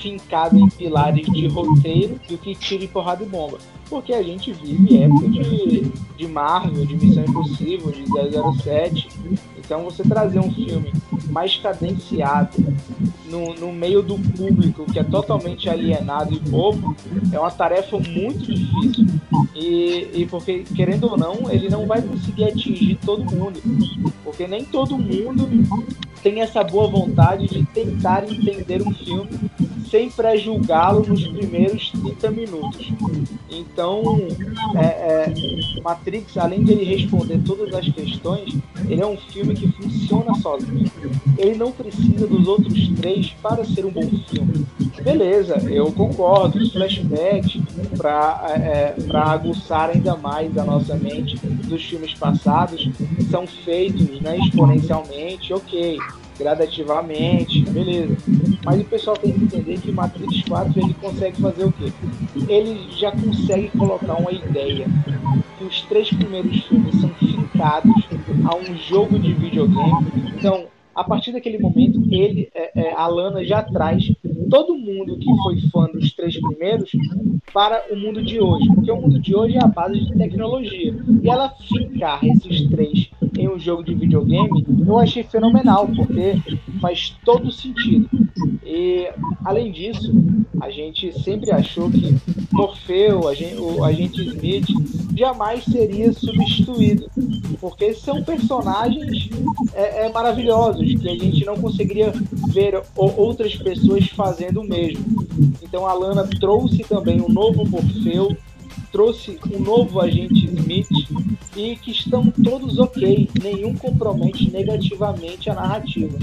[0.00, 3.58] fincado em pilares de roteiro do que tiro e porrada e bomba.
[3.88, 8.04] Porque a gente vive época de, de Marvel, de Missão Impossível, de
[8.62, 9.08] 007.
[9.58, 10.92] Então você trazer um filme
[11.30, 12.62] mais cadenciado
[13.32, 16.94] no, no meio do público que é totalmente alienado e bobo
[17.32, 19.06] é uma tarefa muito difícil.
[19.54, 23.58] E, e porque, querendo ou não, ele não vai conseguir atingir todo mundo.
[24.22, 25.48] Porque nem todo mundo
[26.22, 29.30] tem essa boa vontade de tentar entender um filme
[29.92, 32.90] sem pré-julgá-lo nos primeiros 30 minutos.
[33.50, 34.26] Então,
[34.74, 35.34] é, é,
[35.84, 38.56] Matrix, além de ele responder todas as questões,
[38.88, 40.90] ele é um filme que funciona sozinho.
[41.36, 44.66] Ele não precisa dos outros três para ser um bom filme.
[45.02, 47.60] Beleza, eu concordo, os flashbacks
[47.98, 52.88] para é, é aguçar ainda mais a nossa mente dos filmes passados
[53.30, 55.98] são feitos né, exponencialmente, ok
[56.38, 58.16] gradativamente, beleza.
[58.64, 61.92] Mas o pessoal tem que entender que Matrix 4 ele consegue fazer o quê?
[62.48, 64.86] Ele já consegue colocar uma ideia
[65.58, 68.08] que os três primeiros filmes são fincados
[68.44, 70.06] a um jogo de videogame.
[70.36, 74.12] Então, a partir daquele momento, ele, é, é, a Lana já traz
[74.50, 76.90] todo mundo que foi fã dos três primeiros
[77.52, 80.94] para o mundo de hoje, porque o mundo de hoje é a base de tecnologia.
[81.22, 83.10] E ela ficar esses três
[83.52, 86.40] um jogo de videogame, eu achei fenomenal, porque
[86.80, 88.08] faz todo sentido.
[88.64, 89.08] E
[89.44, 90.12] além disso,
[90.60, 92.16] a gente sempre achou que
[92.52, 94.66] Morfeu, o agente Smith,
[95.16, 97.10] jamais seria substituído,
[97.60, 99.28] porque são personagens
[99.74, 102.12] é, é, maravilhosos que a gente não conseguiria
[102.48, 105.04] ver outras pessoas fazendo o mesmo.
[105.62, 108.36] Então a Lana trouxe também um novo Morfeu
[108.92, 110.86] trouxe um novo agente Smith
[111.56, 116.18] e que estão todos ok, nenhum compromete negativamente a narrativa.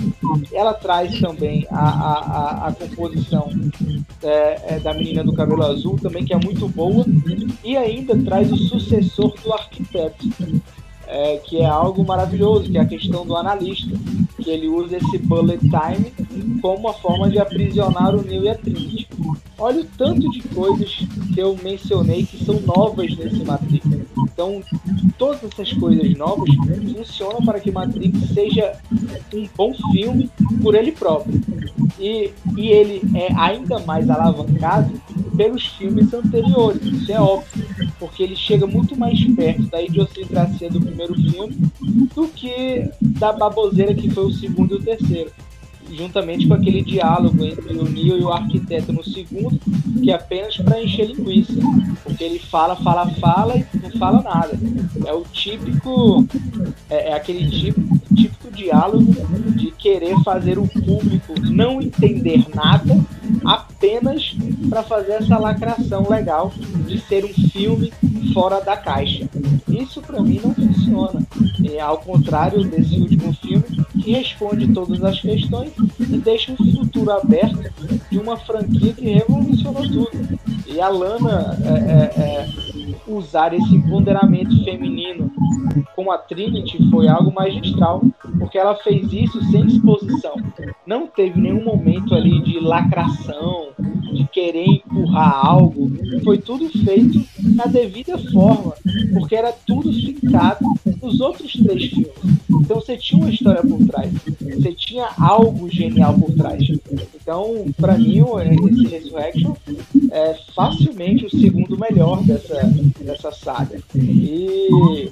[0.52, 3.50] Ela traz também a, a, a, a composição
[4.24, 7.06] é, é, da menina do cabelo azul, também que é muito boa,
[7.64, 10.28] e ainda traz o sucessor do arquiteto.
[11.12, 13.90] É, que é algo maravilhoso, que é a questão do analista,
[14.50, 16.12] ele usa esse bullet time
[16.62, 19.08] como uma forma de aprisionar o Neo e a Trinity.
[19.58, 20.90] Olha o tanto de coisas
[21.34, 23.86] que eu mencionei que são novas nesse Matrix.
[24.20, 24.62] Então,
[25.18, 26.50] todas essas coisas novas
[26.96, 28.78] funcionam para que Matrix seja
[29.34, 30.30] um bom filme
[30.62, 31.42] por ele próprio.
[32.00, 35.02] E, e ele é ainda mais alavancado
[35.36, 37.66] pelos filmes anteriores, isso é óbvio,
[37.98, 41.56] porque ele chega muito mais perto da idiosincrasia do primeiro filme
[42.14, 45.32] do que da baboseira que foi o segundo e o terceiro
[45.92, 49.60] juntamente com aquele diálogo entre o Neo e o arquiteto no segundo,
[50.02, 51.54] que é apenas para encher linguiça,
[52.04, 54.58] porque ele fala, fala, fala e não fala nada.
[55.06, 56.26] É o típico,
[56.90, 59.14] é, é aquele típico, típico diálogo
[59.56, 63.00] de querer fazer o público não entender nada
[63.46, 64.36] apenas
[64.70, 66.52] para fazer essa lacração legal
[66.86, 67.92] de ser um filme
[68.34, 69.30] fora da caixa.
[69.68, 71.22] Isso para mim não funciona.
[71.72, 73.34] É ao contrário desse último
[74.12, 77.72] responde todas as questões e deixa um futuro aberto
[78.10, 80.40] de uma franquia que revolucionou tudo.
[80.66, 82.50] E a Lana é, é, é,
[83.08, 85.29] usar esse empoderamento feminino
[85.96, 88.02] com a Trinity foi algo magistral,
[88.38, 90.36] porque ela fez isso sem exposição.
[90.86, 93.70] Não teve nenhum momento ali de lacração,
[94.14, 95.90] de querer empurrar algo.
[96.24, 97.24] Foi tudo feito
[97.56, 98.74] na devida forma,
[99.14, 100.66] porque era tudo fincado
[101.02, 102.14] nos outros três filmes.
[102.50, 106.64] Então você tinha uma história por trás, você tinha algo genial por trás.
[107.22, 109.54] Então, para mim, esse Resurrection
[110.12, 112.62] é facilmente o segundo melhor dessa,
[113.02, 113.80] dessa saga.
[113.96, 115.10] E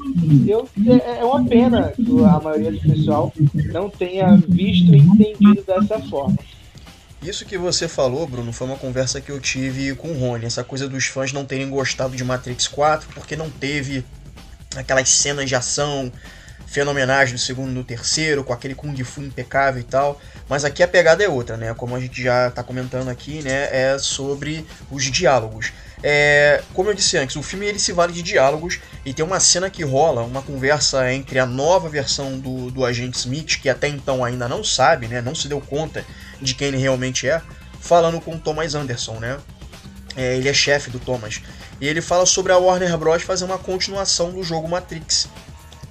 [0.47, 3.33] eu, é, é uma pena que a maioria do pessoal
[3.71, 6.37] não tenha visto e entendido dessa forma.
[7.21, 10.45] Isso que você falou, Bruno, foi uma conversa que eu tive com o Rony.
[10.45, 14.05] Essa coisa dos fãs não terem gostado de Matrix 4 porque não teve
[14.75, 16.11] aquelas cenas de ação
[16.67, 20.21] fenomenais do segundo e do terceiro, com aquele Kung Fu impecável e tal.
[20.47, 21.73] Mas aqui a pegada é outra, né?
[21.73, 23.69] Como a gente já está comentando aqui, né?
[23.71, 25.71] É sobre os diálogos.
[26.03, 29.39] É, como eu disse antes, o filme ele se vale de diálogos e tem uma
[29.39, 33.87] cena que rola, uma conversa entre a nova versão do, do agente Smith, que até
[33.87, 35.21] então ainda não sabe, né?
[35.21, 36.05] Não se deu conta
[36.39, 37.41] de quem ele realmente é,
[37.79, 39.37] falando com o Thomas Anderson, né?
[40.15, 41.41] É, ele é chefe do Thomas.
[41.81, 43.23] E ele fala sobre a Warner Bros.
[43.23, 45.27] fazer uma continuação do jogo Matrix,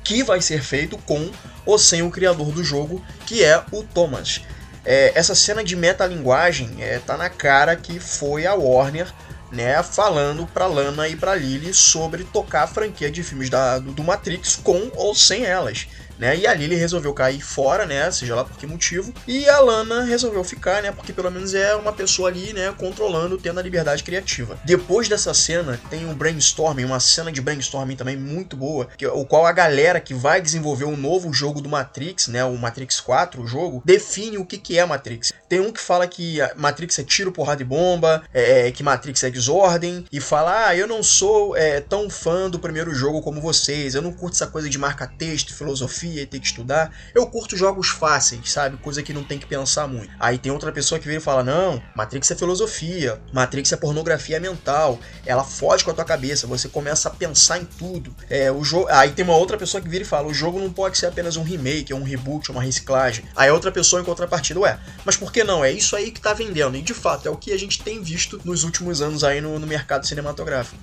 [0.04, 1.30] que vai ser feito com
[1.64, 4.40] ou sem o criador do jogo, que é o Thomas.
[4.84, 9.12] É, essa cena de metalinguagem é, tá na cara que foi a Warner
[9.50, 13.92] né, falando para Lana e para Lily sobre tocar a franquia de filmes da, do,
[13.92, 15.86] do Matrix com ou sem elas
[16.18, 16.36] né?
[16.36, 18.10] E a Lily resolveu cair fora, né?
[18.10, 19.12] Seja lá por que motivo.
[19.26, 20.90] E a Lana resolveu ficar, né?
[20.92, 22.74] Porque pelo menos é uma pessoa ali, né?
[22.76, 24.58] Controlando, tendo a liberdade criativa.
[24.64, 29.24] Depois dessa cena, tem um brainstorming, uma cena de brainstorming também muito boa, que, o
[29.24, 32.44] qual a galera que vai desenvolver um novo jogo do Matrix, né?
[32.44, 35.32] O Matrix 4, o jogo, define o que, que é Matrix.
[35.48, 39.30] Tem um que fala que Matrix é tiro, porrada e bomba, é, que Matrix é
[39.30, 43.94] desordem, e fala: Ah, eu não sou é, tão fã do primeiro jogo como vocês,
[43.94, 46.92] eu não curto essa coisa de marca-texto, filosofia filosofia e ter que estudar.
[47.14, 48.76] Eu curto jogos fáceis, sabe?
[48.78, 50.10] Coisa que não tem que pensar muito.
[50.18, 54.38] Aí tem outra pessoa que vira e fala: Não, Matrix é filosofia, Matrix é pornografia
[54.38, 54.98] mental.
[55.24, 58.14] Ela foge com a tua cabeça, você começa a pensar em tudo.
[58.30, 58.88] É, o jogo.
[58.90, 61.36] Aí tem uma outra pessoa que vira e fala: O jogo não pode ser apenas
[61.36, 63.24] um remake, um reboot, uma reciclagem.
[63.34, 65.64] Aí outra pessoa em contrapartida, ué, mas por que não?
[65.64, 66.76] É isso aí que tá vendendo.
[66.76, 69.58] E de fato, é o que a gente tem visto nos últimos anos aí no,
[69.58, 70.76] no mercado cinematográfico.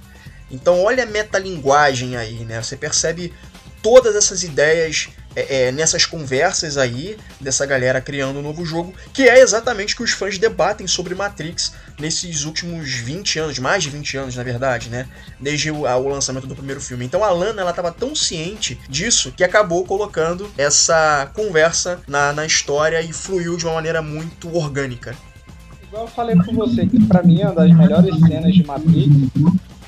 [0.53, 2.61] Então olha a metalinguagem aí, né?
[2.61, 3.33] Você percebe
[3.83, 9.23] todas essas ideias é, é, nessas conversas aí dessa galera criando um novo jogo, que
[9.23, 13.89] é exatamente o que os fãs debatem sobre Matrix nesses últimos 20 anos, mais de
[13.89, 15.07] 20 anos na verdade, né?
[15.39, 17.03] Desde o, o lançamento do primeiro filme.
[17.03, 22.45] Então a Lana ela estava tão ciente disso que acabou colocando essa conversa na, na
[22.45, 25.15] história e fluiu de uma maneira muito orgânica.
[25.83, 29.09] Igual eu falei com você que para mim é uma das melhores cenas de Matrix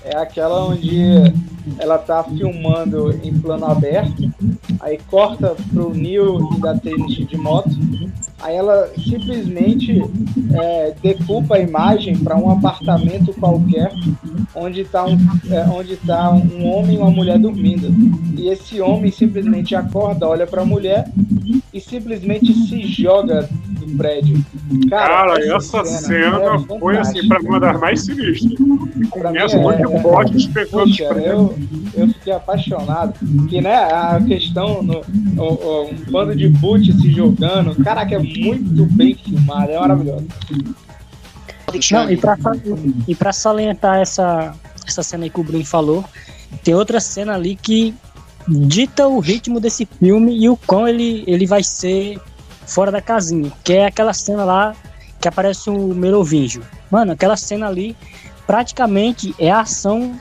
[0.06, 1.34] é aquela onde
[1.80, 4.32] ela tá filmando em plano aberto,
[4.80, 7.72] aí corta pro Neil e da Trinity de moto,
[8.39, 10.02] aí ela simplesmente
[10.54, 13.91] é, decupa a imagem para um apartamento qualquer,
[14.54, 15.18] onde está um,
[15.50, 17.88] é, onde tá um homem e uma mulher dormindo.
[18.38, 21.10] E esse homem simplesmente acorda, olha para a mulher
[21.74, 23.50] e simplesmente se joga
[23.86, 24.43] do prédio.
[24.89, 28.54] Cara, Cara essa, cena, cena é foi assim, para uma das mais sinistras.
[29.10, 31.58] Começa muito é, bote Poxa, eu,
[31.95, 33.13] eu fiquei apaixonado.
[33.48, 35.02] Que, né, a questão, no,
[35.38, 40.28] o, um bando de boot se jogando, caraca, é muito bem filmado, é maravilhoso.
[41.91, 42.38] Não, e pra,
[43.08, 44.54] e pra salientar essa,
[44.88, 46.06] essa cena aí que o Bruno falou,
[46.63, 47.93] tem outra cena ali que
[48.48, 52.19] dita o ritmo desse filme e o quão ele, ele vai ser
[52.65, 54.75] fora da casinha, que é aquela cena lá
[55.19, 56.63] que aparece o Merovingio.
[56.89, 57.95] Mano, aquela cena ali
[58.45, 60.19] praticamente é a ação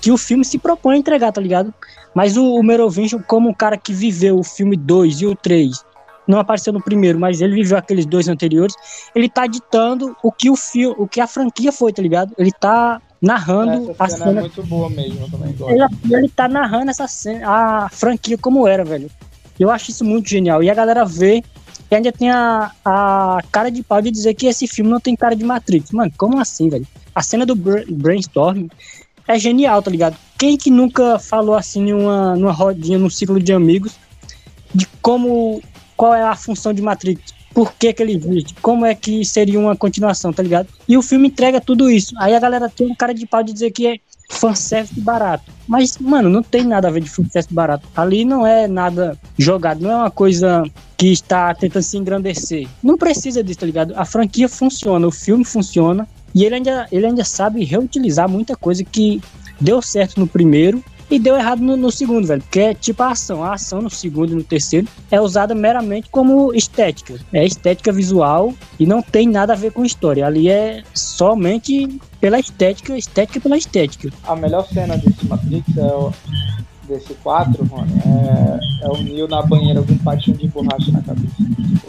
[0.00, 1.74] que o filme se propõe a entregar, tá ligado?
[2.14, 5.84] Mas o, o Merovingio, como um cara que viveu o filme 2 e o 3,
[6.26, 8.74] não apareceu no primeiro, mas ele viveu aqueles dois anteriores,
[9.14, 12.32] ele tá ditando o que o filme, o que a franquia foi, tá ligado?
[12.38, 14.38] Ele tá narrando essa a cena.
[14.38, 15.72] é muito boa mesmo, eu também gosto.
[15.72, 19.10] Ele, ele tá narrando essa cena, a franquia como era, velho.
[19.58, 20.62] Eu acho isso muito genial.
[20.62, 21.44] E a galera vê
[21.90, 25.16] e ainda tem a, a cara de pau de dizer que esse filme não tem
[25.16, 25.90] cara de Matrix.
[25.90, 26.86] Mano, como assim, velho?
[27.14, 28.68] A cena do brainstorm
[29.26, 30.16] é genial, tá ligado?
[30.38, 33.94] Quem que nunca falou assim numa, numa rodinha, num ciclo de amigos,
[34.72, 35.60] de como.
[35.96, 37.34] qual é a função de Matrix?
[37.54, 40.68] Por que, que ele existe, como é que seria uma continuação, tá ligado?
[40.88, 42.14] E o filme entrega tudo isso.
[42.18, 43.96] Aí a galera tem um cara de pau de dizer que é
[44.30, 45.50] fanservice barato.
[45.66, 47.86] Mas, mano, não tem nada a ver de fanservice barato.
[47.96, 50.62] Ali não é nada jogado, não é uma coisa
[50.96, 52.68] que está tentando se engrandecer.
[52.82, 53.94] Não precisa disso, tá ligado?
[53.96, 56.08] A franquia funciona, o filme funciona.
[56.32, 59.20] E ele ainda, ele ainda sabe reutilizar muita coisa que
[59.60, 62.40] deu certo no primeiro e deu errado no, no, segundo, velho.
[62.40, 63.42] Porque é tipo a ação.
[63.42, 67.14] A ação no segundo e no terceiro é usada meramente como estética.
[67.32, 70.26] É estética visual e não tem nada a ver com história.
[70.26, 74.10] Ali é somente pela estética, estética pela estética.
[74.24, 76.12] A melhor cena desse Matrix é o,
[76.90, 81.00] desse 4, Rony, é, é o Neo na banheira com um patinho de borracha na
[81.02, 81.34] cabeça.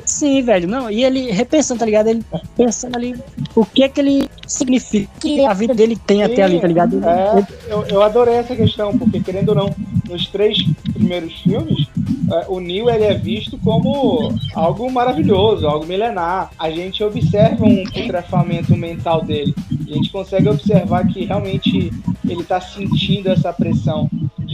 [0.06, 2.08] Sim, velho, não, e ele repensando, tá ligado?
[2.08, 2.24] Ele
[2.56, 3.16] pensando ali
[3.56, 6.68] o que é que ele significa, que a vida dele tem Sim, até ali, tá
[6.68, 7.04] ligado?
[7.04, 9.76] É, eu, eu adorei essa questão, porque querendo ou não,
[10.08, 10.58] nos três
[10.94, 11.88] primeiros filmes,
[12.32, 16.52] é, o Neo ele é visto como algo maravilhoso, algo milenar.
[16.58, 19.54] A gente observa um putrefamento mental dele.
[19.90, 21.92] A gente consegue observar que realmente
[22.28, 24.10] ele está sentindo essa pressão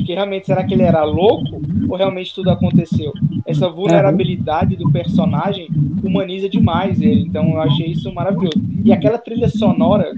[0.08, 3.12] que realmente será que ele era louco ou realmente tudo aconteceu.
[3.46, 5.68] Essa vulnerabilidade do personagem
[6.02, 8.58] humaniza demais ele, então eu achei isso maravilhoso.
[8.86, 10.14] E aquela trilha sonora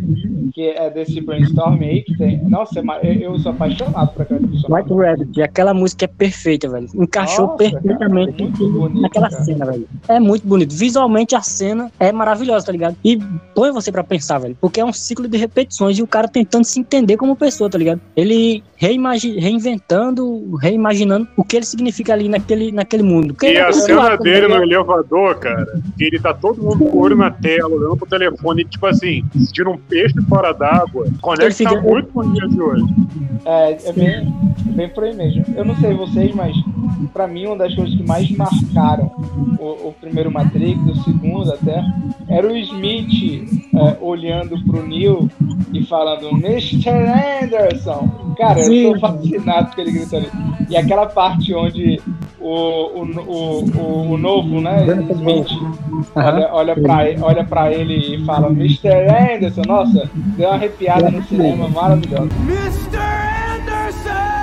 [0.54, 4.60] que é desse brainstorm aí que tem, nossa, é eu sou apaixonado por aquela trilha
[4.60, 4.84] sonora.
[4.84, 6.88] White Rabbit, aquela música é perfeita, velho.
[6.94, 9.44] Encaixou nossa, perfeitamente cara, é bonito, naquela cara.
[9.44, 9.88] cena, velho.
[10.08, 10.76] É muito bonito.
[10.76, 12.96] Visualmente a cena é maravilhosa, tá ligado?
[13.04, 13.18] E
[13.56, 16.64] põe você para pensar, velho, porque é um ciclo de repetições e o cara tentando
[16.64, 18.02] se entender como pessoa, tá ligado?
[18.16, 23.34] Ele reimagina, reinventando, reimaginando o que ele significa ali naquele, naquele mundo.
[23.34, 27.00] Porque e a cena dele no elevador, cara, que ele tá todo mundo com o
[27.00, 31.08] olho na tela, olhando pro telefone, tipo assim, tira um peixe fora d'água.
[31.22, 31.82] Conecta fica...
[31.82, 32.86] muito com o dia de hoje.
[33.46, 34.34] É, é bem,
[34.76, 35.46] bem por aí mesmo.
[35.56, 36.56] Eu não sei vocês, mas
[37.14, 39.12] para mim uma das coisas que mais marcaram
[39.60, 41.84] o, o, primeiro Matrix, o segundo até,
[42.28, 45.30] era o Smith é, olhando pro Neil
[45.74, 46.90] e falando Mr.
[47.44, 48.36] Anderson.
[48.38, 48.86] Cara, Sim.
[48.86, 50.28] eu tô fascinado com ele gritando.
[50.70, 52.00] E aquela parte onde
[52.40, 55.50] o, o, o, o, novo, né, Smith,
[56.16, 58.90] olha, olha, pra, olha pra ele e fala Mr.
[59.34, 62.30] Anderson, nossa, deu uma arrepiada no cinema, maravilhosa.
[62.48, 62.98] Mr.
[62.98, 64.39] Anderson!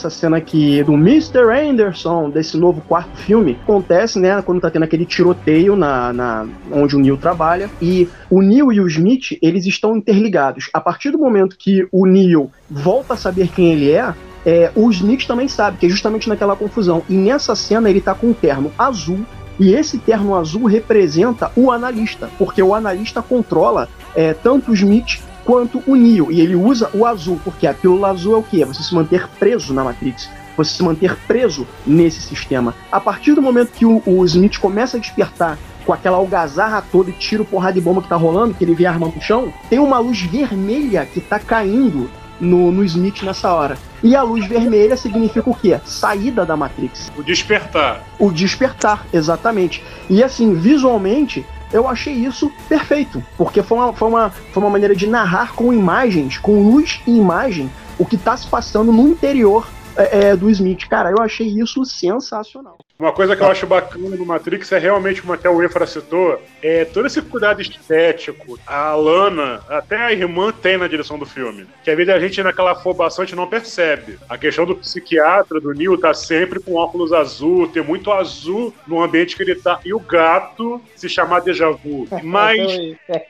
[0.00, 1.44] Essa cena aqui do Mr.
[1.52, 6.96] Anderson, desse novo quarto filme, acontece, né, quando tá tendo aquele tiroteio na, na onde
[6.96, 10.70] o Neil trabalha, e o Neil e o Smith, eles estão interligados.
[10.72, 14.14] A partir do momento que o Neil volta a saber quem ele é,
[14.46, 17.02] é, o Smith também sabe, que é justamente naquela confusão.
[17.08, 19.20] E nessa cena ele tá com um terno azul,
[19.58, 25.20] e esse terno azul representa o analista, porque o analista controla é, tanto o Smith
[25.50, 26.30] quanto o Neo.
[26.30, 28.62] E ele usa o azul, porque a pílula azul é o que?
[28.62, 30.30] É você se manter preso na Matrix.
[30.56, 32.72] Você se manter preso nesse sistema.
[32.92, 37.10] A partir do momento que o, o Smith começa a despertar com aquela algazarra toda
[37.10, 39.20] e tira o porrada de bomba que tá rolando, que ele vê a arma no
[39.20, 42.08] chão, tem uma luz vermelha que tá caindo
[42.40, 43.76] no, no Smith nessa hora.
[44.04, 45.80] E a luz vermelha significa o quê?
[45.84, 47.10] Saída da Matrix.
[47.16, 48.04] O despertar.
[48.20, 49.82] O despertar, exatamente.
[50.08, 54.94] E assim, visualmente, eu achei isso perfeito, porque foi uma, foi uma, foi uma maneira
[54.94, 59.68] de narrar com imagens, com luz e imagem, o que está se passando no interior
[59.96, 60.88] é, é, do Smith.
[60.88, 62.78] Cara, eu achei isso sensacional.
[63.00, 66.38] Uma coisa que eu acho bacana do Matrix é realmente, como até o Efra citou,
[66.62, 68.58] é todo esse cuidado estético.
[68.66, 71.66] A Lana, até a irmã tem na direção do filme.
[71.82, 74.18] Que às vezes a gente naquela afobação a gente não percebe.
[74.28, 79.02] A questão do psiquiatra, do Neil, tá sempre com óculos azul, tem muito azul no
[79.02, 79.80] ambiente que ele tá.
[79.82, 82.06] E o gato se chamar Deja Vu.
[82.22, 82.58] Mas.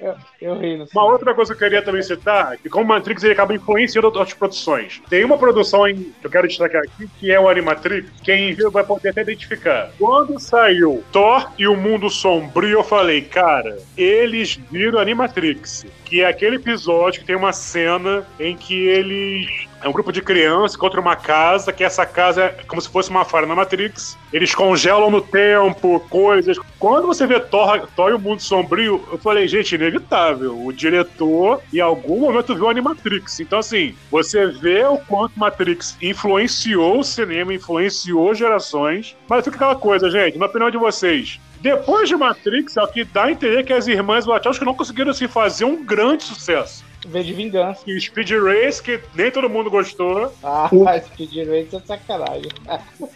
[0.01, 3.23] eu, eu, ri Uma outra coisa que eu queria também citar, que como o Matrix
[3.23, 5.01] ele acaba influenciando outras produções.
[5.09, 8.11] Tem uma produção em, que eu quero destacar aqui, que é o Animatrix.
[8.25, 9.60] Quem viu vai poder até identificar
[9.99, 15.87] quando saiu Thor e o Mundo Sombrio, eu falei, cara, eles viram Animatrix.
[16.05, 20.21] Que é aquele episódio que tem uma cena em que eles é um grupo de
[20.21, 24.17] crianças contra uma casa, que essa casa é como se fosse uma falha na Matrix.
[24.33, 26.59] Eles congelam no tempo, coisas.
[26.79, 30.59] Quando você vê Thor, Thor e o Mundo Sombrio, eu falei, gente, inevitável.
[30.65, 33.41] O diretor, em algum momento, viu Animatrix.
[33.41, 39.17] Então, assim, você vê o quanto Matrix influenciou o cinema, influenciou gerações.
[39.29, 43.05] Mas fica aquela coisa, gente, na opinião de vocês, depois de Matrix, é o que
[43.05, 46.85] dá a entender que as irmãs Wachowski não conseguiram assim, fazer um grande sucesso.
[47.07, 47.81] V de Vingança.
[47.87, 50.33] E Speed Race, que nem todo mundo gostou.
[50.43, 50.69] Ah,
[51.05, 52.51] Speed Race é sacanagem.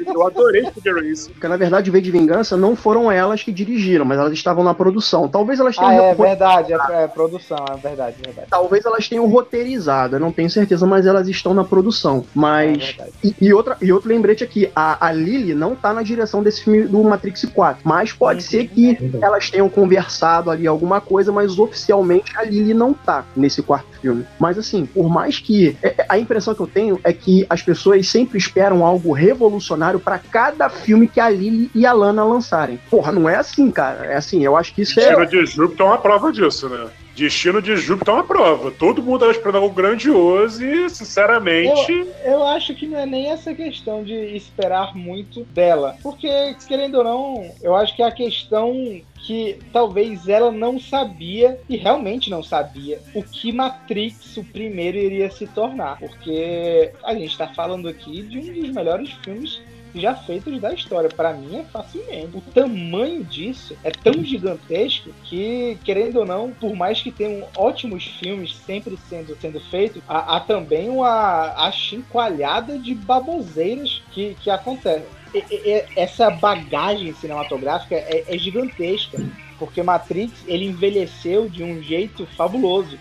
[0.06, 1.30] Eu adorei Speed Race.
[1.30, 4.74] Porque, na verdade, V de Vingança não foram elas que dirigiram, mas elas estavam na
[4.74, 5.28] produção.
[5.28, 5.90] Talvez elas tenham...
[5.90, 8.48] Ah, é verdade, é, é produção, é verdade, é verdade.
[8.50, 12.24] Talvez elas tenham roteirizado, eu não tenho certeza, mas elas estão na produção.
[12.34, 12.96] Mas...
[12.98, 16.42] É e, e outra, e outro lembrete aqui, a, a Lily não tá na direção
[16.42, 18.40] desse filme do Matrix 4, mas pode Uhum.
[18.40, 23.62] ser que elas tenham conversado ali alguma coisa, mas oficialmente a Lily não tá nesse
[23.74, 24.24] quarto filme.
[24.38, 28.08] Mas assim, por mais que é- a impressão que eu tenho é que as pessoas
[28.08, 32.78] sempre esperam algo revolucionário pra cada filme que a Lily e a Lana lançarem.
[32.90, 34.06] Porra, não é assim, cara.
[34.06, 36.86] É assim, eu acho que isso é Destino de Júpiter é uma prova disso, né?
[37.14, 38.70] Destino de Júpiter é uma prova.
[38.70, 43.54] Todo mundo tava esperando algo grandioso e, sinceramente, Eu acho que não é nem essa
[43.54, 45.96] questão de esperar muito dela.
[46.02, 46.28] Porque,
[46.66, 51.76] querendo ou não, eu acho que é a questão que talvez ela não sabia, e
[51.76, 55.98] realmente não sabia, o que Matrix, o primeiro, iria se tornar.
[55.98, 59.62] Porque a gente tá falando aqui de um dos melhores filmes
[59.94, 61.08] já feitos da história.
[61.08, 62.36] Pra mim é facilmente.
[62.36, 68.04] O tamanho disso é tão gigantesco que, querendo ou não, por mais que tenham ótimos
[68.04, 75.04] filmes sempre sendo, sendo feitos, há, há também uma achincoalhada de baboseiras que, que acontecem.
[75.34, 79.18] E- e- essa bagagem cinematográfica é, é gigantesca,
[79.58, 82.98] porque Matrix ele envelheceu de um jeito fabuloso.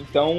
[0.00, 0.34] Então,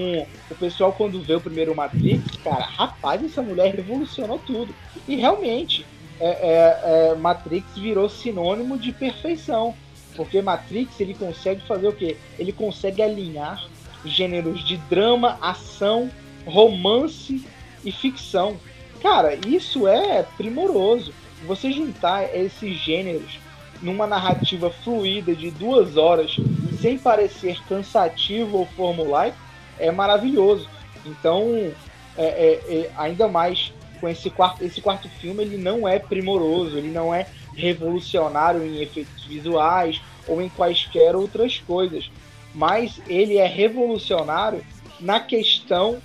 [0.49, 4.73] o pessoal quando vê o primeiro Matrix, cara, rapaz, essa mulher revolucionou tudo.
[5.07, 5.85] E realmente,
[6.19, 9.75] é, é, é, Matrix virou sinônimo de perfeição.
[10.15, 12.17] Porque Matrix ele consegue fazer o quê?
[12.37, 13.63] Ele consegue alinhar
[14.03, 16.09] gêneros de drama, ação,
[16.45, 17.45] romance
[17.83, 18.57] e ficção.
[19.01, 21.13] Cara, isso é primoroso.
[21.47, 23.39] Você juntar esses gêneros
[23.81, 26.35] numa narrativa fluida de duas horas
[26.79, 29.37] sem parecer cansativo ou formulaico
[29.81, 30.69] é maravilhoso.
[31.05, 31.71] Então,
[32.17, 36.77] é, é, é, ainda mais com esse quarto, esse quarto filme, ele não é primoroso,
[36.77, 42.09] ele não é revolucionário em efeitos visuais ou em quaisquer outras coisas,
[42.53, 44.63] mas ele é revolucionário
[44.99, 46.01] na questão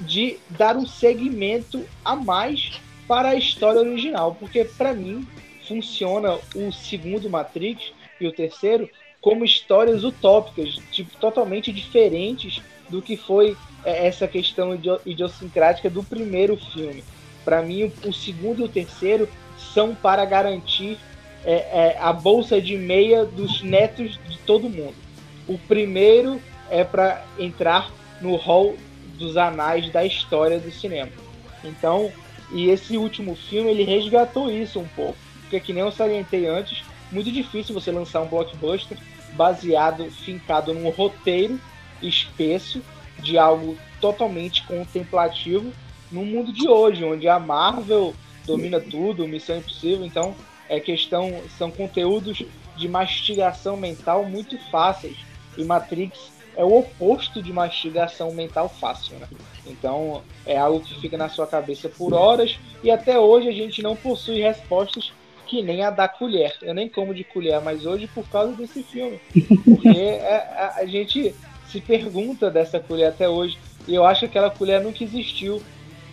[0.00, 5.26] de dar um segmento a mais para a história original, porque para mim
[5.66, 8.88] funciona o segundo Matrix e o terceiro
[9.20, 12.60] como histórias utópicas, tipo totalmente diferentes
[12.92, 17.02] do que foi é, essa questão idio- idiosincrática do primeiro filme.
[17.42, 20.98] Para mim, o segundo e o terceiro são para garantir
[21.44, 24.94] é, é, a bolsa de meia dos netos de todo mundo.
[25.48, 26.40] O primeiro
[26.70, 27.90] é para entrar
[28.20, 28.76] no hall
[29.18, 31.10] dos anais da história do cinema.
[31.64, 32.12] Então,
[32.52, 36.84] e esse último filme ele resgatou isso um pouco, porque que nem eu salientei antes,
[37.10, 38.98] muito difícil você lançar um blockbuster
[39.32, 41.58] baseado, fincado num roteiro
[42.02, 42.82] espesso
[43.18, 45.72] de algo totalmente contemplativo
[46.10, 48.14] no mundo de hoje, onde a Marvel
[48.46, 50.34] domina tudo, Missão Impossível, então
[50.68, 52.42] é questão, são conteúdos
[52.76, 55.16] de mastigação mental muito fáceis.
[55.56, 59.28] E Matrix é o oposto de mastigação mental fácil, né?
[59.66, 63.82] Então é algo que fica na sua cabeça por horas e até hoje a gente
[63.82, 65.12] não possui respostas
[65.46, 66.56] que nem a da colher.
[66.62, 69.20] Eu nem como de colher, mas hoje por causa desse filme.
[69.64, 71.34] Porque é- a, a gente
[71.72, 73.58] se pergunta dessa colher até hoje.
[73.88, 75.62] E eu acho que aquela colher nunca existiu.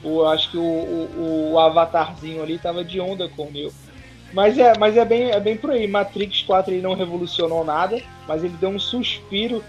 [0.03, 3.71] Eu acho que o, o, o avatarzinho ali tava de onda com o Neo.
[4.31, 5.87] Mas é, mas é bem, é bem por aí.
[5.87, 9.63] Matrix 4 ele não revolucionou nada, mas ele deu um suspiro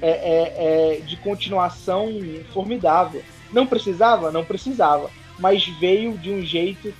[0.00, 2.08] é, é, é, de continuação
[2.52, 3.22] formidável.
[3.52, 4.30] Não precisava?
[4.30, 5.10] Não precisava.
[5.38, 6.94] Mas veio de um jeito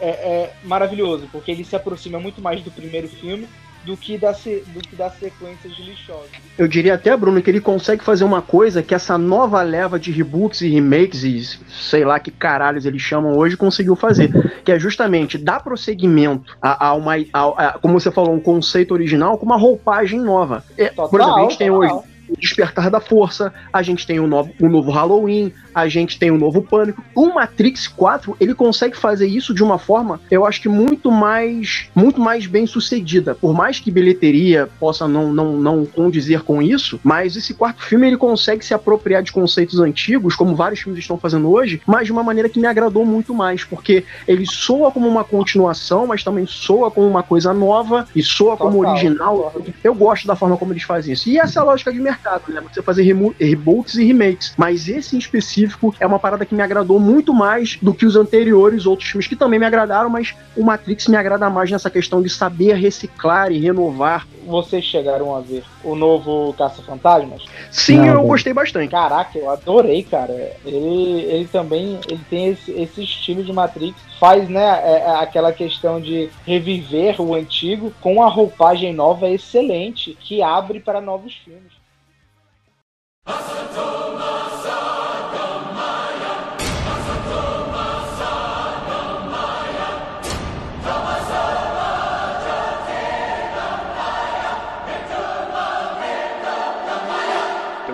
[0.00, 3.46] é, é, maravilhoso, porque ele se aproxima muito mais do primeiro filme
[3.84, 6.30] do que, da, do que das sequências de lixosas.
[6.56, 10.10] Eu diria até, Bruno, que ele consegue fazer uma coisa que essa nova leva de
[10.10, 14.30] reboots e remakes e sei lá que caralhos eles chamam hoje conseguiu fazer.
[14.64, 18.92] Que é justamente dar prosseguimento a, a uma, a- a- como você falou, um conceito
[18.94, 20.64] original com uma roupagem nova.
[20.78, 22.06] É, por Total, exemplo, a gente tem hoje total.
[22.36, 26.30] O Despertar da Força, a gente tem o novo, o novo Halloween, a gente tem
[26.30, 27.02] o novo Pânico.
[27.14, 31.88] O Matrix 4, ele consegue fazer isso de uma forma, eu acho que muito mais
[31.94, 33.34] muito mais bem sucedida.
[33.34, 38.06] Por mais que bilheteria possa não, não, não condizer com isso, mas esse quarto filme
[38.06, 42.12] ele consegue se apropriar de conceitos antigos, como vários filmes estão fazendo hoje, mas de
[42.12, 46.46] uma maneira que me agradou muito mais, porque ele soa como uma continuação, mas também
[46.46, 49.54] soa como uma coisa nova e soa como original.
[49.82, 51.28] Eu gosto da forma como eles fazem isso.
[51.28, 52.62] E essa é a lógica de mercado complicado, né?
[52.72, 53.02] Você fazer
[53.38, 54.54] reboots e remakes.
[54.56, 58.16] Mas esse em específico é uma parada que me agradou muito mais do que os
[58.16, 62.22] anteriores outros filmes que também me agradaram, mas o Matrix me agrada mais nessa questão
[62.22, 64.26] de saber reciclar e renovar.
[64.46, 67.44] Vocês chegaram a ver o novo Caça-Fantasmas?
[67.70, 68.90] Sim, Não, eu gostei bastante.
[68.90, 70.32] Caraca, eu adorei, cara.
[70.64, 75.52] Ele, ele também ele tem esse, esse estilo de Matrix, faz né, é, é aquela
[75.52, 81.73] questão de reviver o antigo com a roupagem nova excelente que abre para novos filmes.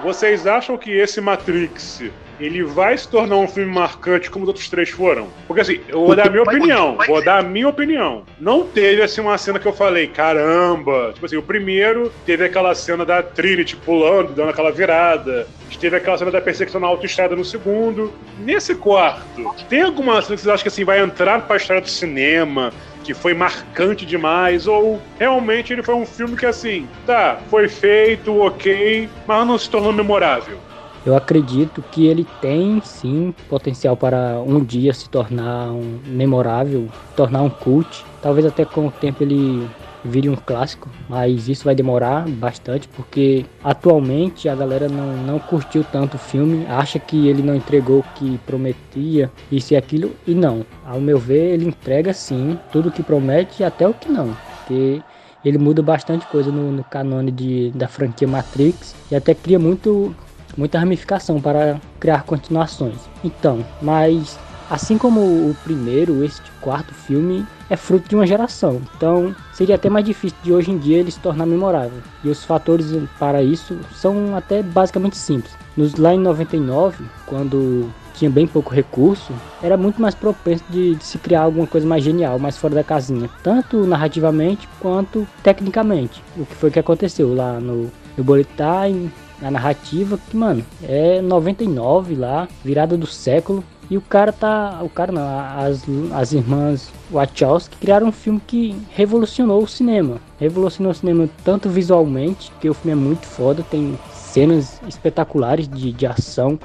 [0.03, 2.03] Vocês acham que esse Matrix
[2.41, 5.29] ele vai se tornar um filme marcante como os outros três foram?
[5.47, 8.25] Porque assim, eu vou dar a minha opinião, vou dar a minha opinião.
[8.41, 11.11] Não teve assim uma cena que eu falei, caramba.
[11.13, 15.47] Tipo assim, o primeiro teve aquela cena da Trinity pulando, dando aquela virada.
[15.81, 18.13] Teve aquela cena da perseguição na autoestrada no segundo.
[18.39, 21.89] Nesse quarto, tem alguma cena que vocês acham que assim vai entrar pra história do
[21.89, 22.73] cinema?
[23.03, 28.39] que foi marcante demais, ou realmente ele foi um filme que, assim, tá, foi feito,
[28.41, 30.59] ok, mas não se tornou memorável?
[31.05, 37.43] Eu acredito que ele tem sim potencial para um dia se tornar um memorável, tornar
[37.43, 38.05] um cult.
[38.21, 39.67] Talvez até com o tempo ele
[40.05, 45.85] vire um clássico, mas isso vai demorar bastante porque atualmente a galera não, não curtiu
[45.85, 50.35] tanto o filme, acha que ele não entregou o que prometia, isso e aquilo, e
[50.35, 50.65] não.
[50.85, 54.35] Ao meu ver, ele entrega sim tudo o que promete e até o que não,
[54.57, 55.03] porque
[55.45, 60.15] ele muda bastante coisa no, no canone de, da franquia Matrix e até cria muito
[60.57, 62.97] muita ramificação para criar continuações.
[63.25, 64.39] Então, mas
[64.71, 68.81] assim como o primeiro, este quarto filme é fruto de uma geração.
[68.97, 71.99] Então, seria até mais difícil de hoje em dia ele se tornar memorável.
[72.23, 72.87] E os fatores
[73.19, 75.53] para isso são até basicamente simples.
[75.77, 79.33] Nos, lá em 99, quando tinha bem pouco recurso,
[79.63, 82.85] era muito mais propenso de, de, se criar alguma coisa mais genial, mais fora da
[82.85, 86.23] casinha, tanto narrativamente quanto tecnicamente.
[86.37, 89.11] O que foi que aconteceu lá no, no Bullet Time,
[89.41, 94.79] na narrativa, que, mano, é 99 lá, virada do século, e o cara tá.
[94.83, 95.83] O cara não, as,
[96.13, 100.19] as irmãs Wachowski criaram um filme que revolucionou o cinema.
[100.39, 105.93] Revolucionou o cinema tanto visualmente, que o filme é muito foda, tem cenas espetaculares de,
[105.93, 106.57] de ação,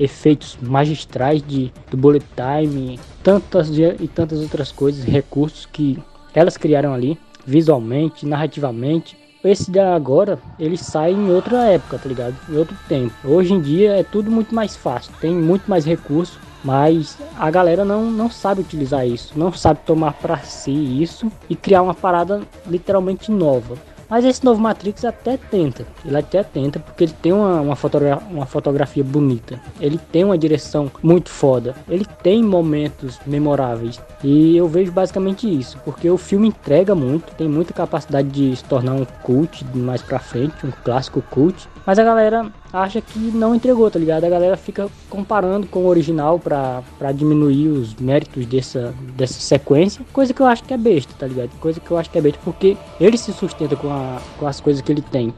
[0.00, 6.02] efeitos magistrais de, do bullet time, tantas e tantas outras coisas, recursos que
[6.34, 9.16] elas criaram ali, visualmente, narrativamente.
[9.44, 12.36] Esse de agora, ele sai em outra época, tá ligado?
[12.48, 13.12] Em outro tempo.
[13.24, 17.84] Hoje em dia é tudo muito mais fácil, tem muito mais recurso mas a galera
[17.84, 20.70] não, não sabe utilizar isso, não sabe tomar para si
[21.02, 23.76] isso e criar uma parada literalmente nova.
[24.12, 28.18] Mas esse novo Matrix até tenta, ele até tenta porque ele tem uma, uma, fotogra
[28.30, 33.98] uma fotografia bonita, ele tem uma direção muito foda, ele tem momentos memoráveis.
[34.22, 38.64] E eu vejo basicamente isso, porque o filme entrega muito, tem muita capacidade de se
[38.64, 43.54] tornar um cult mais pra frente, um clássico cult, mas a galera acha que não
[43.54, 44.24] entregou, tá ligado?
[44.24, 50.32] A galera fica comparando com o original pra diminuir os méritos dessa, dessa sequência, coisa
[50.32, 51.50] que eu acho que é besta, tá ligado?
[51.58, 54.60] Coisa que eu acho que é besta, porque ele se sustenta com, a, com as
[54.60, 55.34] coisas que ele tem.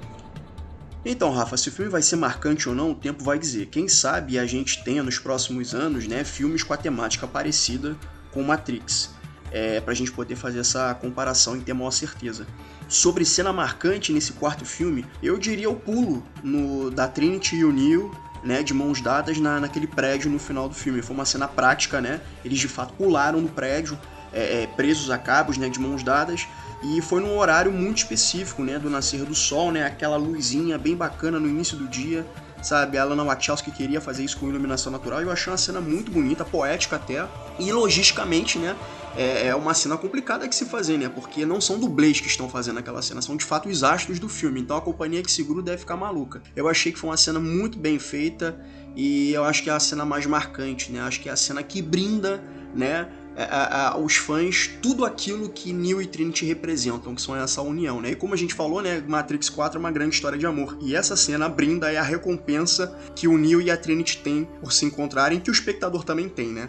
[1.05, 3.67] Então, Rafa, se o filme vai ser marcante ou não, o tempo vai dizer.
[3.67, 7.95] Quem sabe a gente tenha nos próximos anos, né, filmes com a temática parecida
[8.33, 9.11] com Matrix.
[9.53, 12.47] É, pra gente poder fazer essa comparação e ter maior certeza.
[12.89, 17.73] Sobre cena marcante nesse quarto filme, eu diria o pulo no, da Trinity e o
[17.73, 18.11] Neo
[18.45, 21.01] né, de mãos dadas na, naquele prédio no final do filme.
[21.01, 22.21] Foi uma cena prática, né?
[22.45, 23.99] Eles de fato pularam no prédio,
[24.33, 26.47] é, é, presos a cabos, né, de mãos dadas,
[26.83, 30.95] e foi num horário muito específico, né, do nascer do sol, né, aquela luzinha bem
[30.95, 32.27] bacana no início do dia,
[32.65, 32.99] sabe?
[32.99, 35.21] A Lana Wachowski queria fazer isso com iluminação natural.
[35.21, 38.75] Eu achei uma cena muito bonita, poética até, e logisticamente, né?
[39.17, 41.09] É, é uma cena complicada de se fazer, né?
[41.09, 44.29] Porque não são dublês que estão fazendo aquela cena, são de fato os astros do
[44.29, 44.61] filme.
[44.61, 46.43] Então a companhia que segura deve ficar maluca.
[46.57, 48.59] Eu achei que foi uma cena muito bem feita
[48.97, 51.01] e eu acho que é a cena mais marcante, né?
[51.01, 52.43] Acho que é a cena que brinda,
[52.75, 53.09] né?
[53.37, 58.01] A, a, os fãs tudo aquilo que Neo e Trinity representam, que são essa união,
[58.01, 58.11] né?
[58.11, 60.77] E como a gente falou, né, Matrix 4 é uma grande história de amor.
[60.81, 64.73] E essa cena brinda é a recompensa que o Neo e a Trinity têm por
[64.73, 66.69] se encontrarem, que o espectador também tem, né?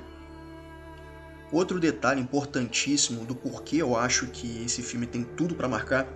[1.51, 6.07] Outro detalhe importantíssimo do porquê eu acho que esse filme tem tudo para marcar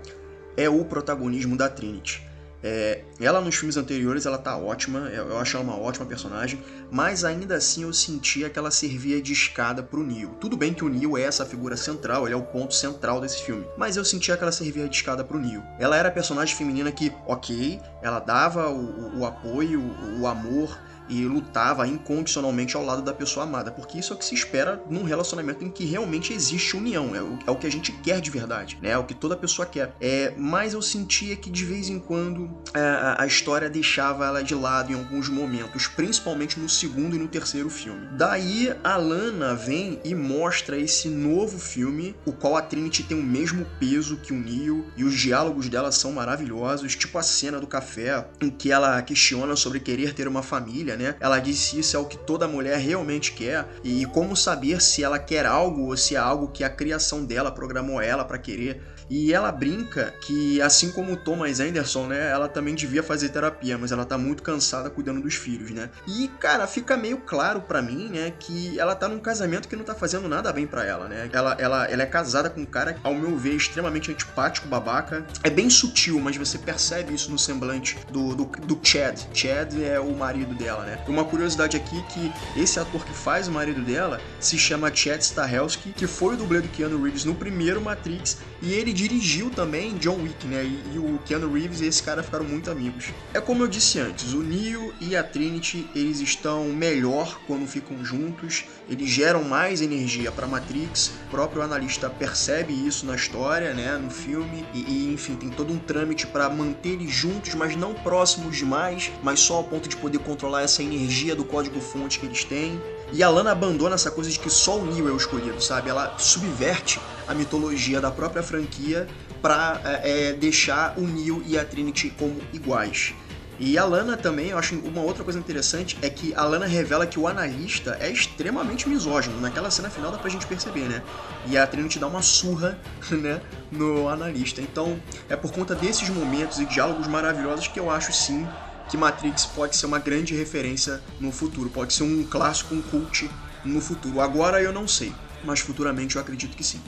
[0.57, 2.28] é o protagonismo da Trinity.
[2.63, 7.23] É, ela nos filmes anteriores ela tá ótima, eu acho ela uma ótima personagem, mas
[7.23, 10.35] ainda assim eu sentia que ela servia de escada pro Neo.
[10.39, 13.43] Tudo bem que o Neo é essa figura central, ele é o ponto central desse
[13.43, 15.63] filme, mas eu sentia que ela servia de escada pro Neo.
[15.79, 20.27] Ela era a personagem feminina que, ok, ela dava o, o, o apoio, o, o
[20.27, 20.77] amor,
[21.09, 24.81] e lutava incondicionalmente ao lado da pessoa amada, porque isso é o que se espera
[24.89, 28.21] num relacionamento em que realmente existe união, é o, é o que a gente quer
[28.21, 28.91] de verdade, né?
[28.91, 29.93] É o que toda pessoa quer.
[29.99, 34.55] É, mas eu sentia que de vez em quando a, a história deixava ela de
[34.55, 38.07] lado em alguns momentos, principalmente no segundo e no terceiro filme.
[38.11, 43.23] Daí a Lana vem e mostra esse novo filme, o qual a Trinity tem o
[43.23, 47.67] mesmo peso que o Neo e os diálogos dela são maravilhosos, tipo a cena do
[47.67, 51.15] café em que ela questiona sobre querer ter uma família, né?
[51.19, 55.17] Ela disse isso é o que toda mulher realmente quer e como saber se ela
[55.17, 58.81] quer algo ou se é algo que a criação dela programou ela para querer.
[59.09, 63.77] E ela brinca que, assim como o Thomas Anderson, né, ela também devia fazer terapia,
[63.77, 65.89] mas ela tá muito cansada cuidando dos filhos, né?
[66.07, 69.83] E, cara, fica meio claro para mim, né, que ela tá num casamento que não
[69.83, 71.29] tá fazendo nada bem para ela, né?
[71.33, 75.25] Ela, ela, ela é casada com um cara, ao meu ver, extremamente antipático, babaca.
[75.43, 79.19] É bem sutil, mas você percebe isso no semblante do, do, do Chad.
[79.33, 81.03] Chad é o marido dela, né?
[81.07, 85.91] Uma curiosidade aqui que esse ator que faz o marido dela se chama Chad Stahelski,
[85.93, 90.21] que foi o dublê do Keanu Reeves no primeiro Matrix, e ele dirigiu também John
[90.21, 90.65] Wick, né?
[90.65, 93.13] E, e, o Keanu Reeves e esse cara ficaram muito amigos.
[93.33, 98.03] É como eu disse antes, o Neo e a Trinity, eles estão melhor quando ficam
[98.03, 101.13] juntos, eles geram mais energia para Matrix.
[101.27, 105.71] O próprio analista percebe isso na história, né, no filme, e, e enfim, tem todo
[105.71, 109.95] um trâmite para manter eles juntos, mas não próximos demais, mas só ao ponto de
[109.95, 112.81] poder controlar essa energia do código-fonte que eles têm.
[113.11, 115.89] E a Lana abandona essa coisa de que só o Neo é o escolhido, sabe?
[115.89, 119.07] Ela subverte a mitologia da própria franquia
[119.41, 123.13] para é, é, deixar o Neo e a Trinity como iguais.
[123.59, 127.05] E a Lana também, eu acho uma outra coisa interessante é que a Lana revela
[127.05, 129.41] que o analista é extremamente misógino.
[129.41, 131.03] Naquela cena final dá pra gente perceber, né?
[131.45, 132.79] E a Trinity dá uma surra,
[133.11, 134.61] né, no analista.
[134.61, 134.97] Então,
[135.27, 138.47] é por conta desses momentos e diálogos maravilhosos que eu acho sim
[138.89, 143.29] que Matrix pode ser uma grande referência no futuro, pode ser um clássico, um cult
[143.63, 144.19] no futuro.
[144.19, 145.13] Agora eu não sei,
[145.43, 146.81] mas futuramente eu acredito que sim.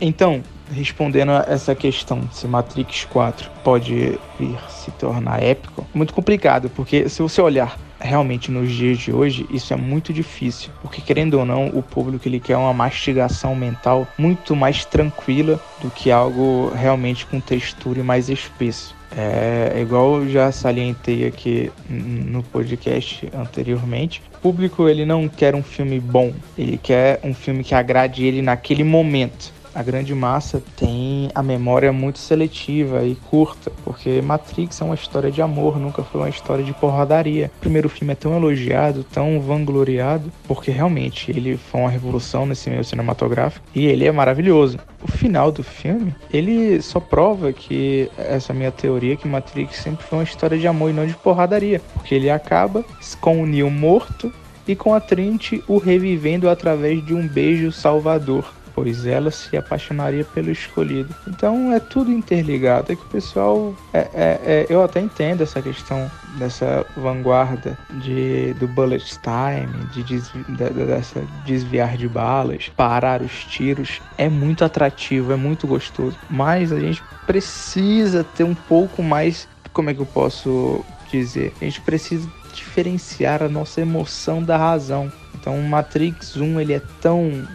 [0.00, 0.42] Então,
[0.72, 7.06] respondendo a essa questão, se Matrix 4 pode vir se tornar épico, muito complicado, porque
[7.08, 11.44] se você olhar realmente nos dias de hoje, isso é muito difícil, porque querendo ou
[11.44, 17.26] não, o público ele quer uma mastigação mental muito mais tranquila do que algo realmente
[17.26, 18.99] com textura e mais espesso.
[19.16, 25.54] É, é igual eu já salientei aqui no podcast anteriormente, o público ele não quer
[25.54, 30.62] um filme bom, ele quer um filme que agrade ele naquele momento a grande massa
[30.76, 36.02] tem a memória muito seletiva e curta, porque Matrix é uma história de amor, nunca
[36.02, 37.50] foi uma história de porradaria.
[37.58, 42.68] O primeiro filme é tão elogiado, tão vangloriado, porque realmente ele foi uma revolução nesse
[42.70, 44.78] meio cinematográfico e ele é maravilhoso.
[45.02, 50.18] O final do filme, ele só prova que essa minha teoria que Matrix sempre foi
[50.18, 52.84] uma história de amor e não de porradaria, porque ele acaba
[53.20, 54.32] com o Neo morto
[54.66, 58.44] e com a Trinity o revivendo através de um beijo salvador
[58.74, 61.14] pois ela se apaixonaria pelo escolhido.
[61.26, 62.92] Então é tudo interligado.
[62.92, 63.74] É que o pessoal.
[63.92, 70.02] É, é, é, eu até entendo essa questão dessa vanguarda de, do bullet time, de
[70.02, 74.00] desvi, dessa desviar de balas, parar os tiros.
[74.16, 76.16] É muito atrativo, é muito gostoso.
[76.28, 79.48] Mas a gente precisa ter um pouco mais.
[79.72, 81.52] Como é que eu posso dizer?
[81.60, 85.10] A gente precisa diferenciar a nossa emoção da razão.
[85.34, 87.46] Então, Matrix 1 ele é tão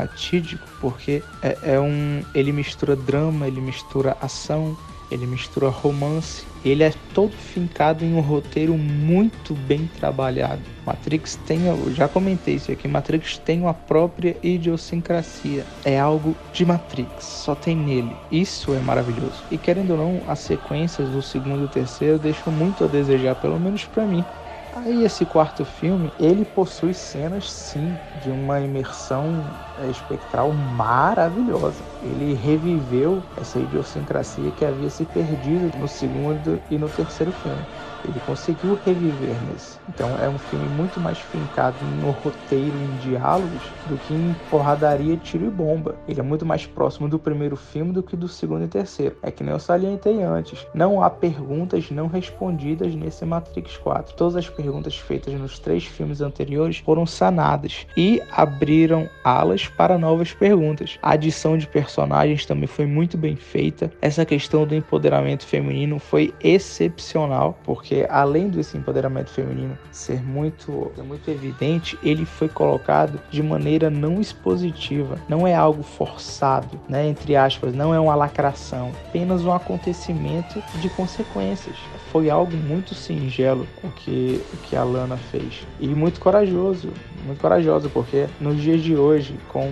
[0.00, 4.76] fatídico porque é, é, um ele mistura drama, ele mistura ação,
[5.10, 10.62] ele mistura romance, ele é todo fincado em um roteiro muito bem trabalhado.
[10.86, 15.64] Matrix tem, eu já comentei isso aqui, Matrix tem uma própria idiosincrasia.
[15.84, 18.16] É algo de Matrix, só tem nele.
[18.30, 19.42] Isso é maravilhoso.
[19.50, 23.58] E querendo ou não, as sequências do segundo e terceiro deixam muito a desejar, pelo
[23.58, 24.24] menos para mim.
[24.72, 31.88] Aí esse quarto filme, ele possui cenas sim de uma imersão é, espectral maravilhosa.
[32.00, 37.66] Ele reviveu essa idiosincrasia que havia se perdido no segundo e no terceiro filme.
[38.04, 39.78] Ele conseguiu reviver nesse.
[39.88, 45.16] Então é um filme muito mais fincado no roteiro em diálogos do que em porradaria,
[45.16, 45.94] tiro e bomba.
[46.08, 49.16] Ele é muito mais próximo do primeiro filme do que do segundo e terceiro.
[49.22, 50.66] É que nem eu salientei antes.
[50.74, 54.14] Não há perguntas não respondidas nesse Matrix 4.
[54.14, 60.32] Todas as perguntas feitas nos três filmes anteriores foram sanadas e abriram alas para novas
[60.32, 60.98] perguntas.
[61.02, 63.90] A adição de personagens também foi muito bem feita.
[64.00, 71.30] Essa questão do empoderamento feminino foi excepcional, porque além desse empoderamento feminino ser muito, muito
[71.30, 75.18] evidente, ele foi colocado de maneira não expositiva.
[75.28, 77.06] Não é algo forçado, né?
[77.06, 81.76] Entre aspas, não é uma lacração, apenas um acontecimento de consequências.
[82.10, 86.92] Foi algo muito singelo o que, o que a Lana fez e muito corajoso,
[87.24, 89.68] muito corajoso, porque nos dias de hoje, com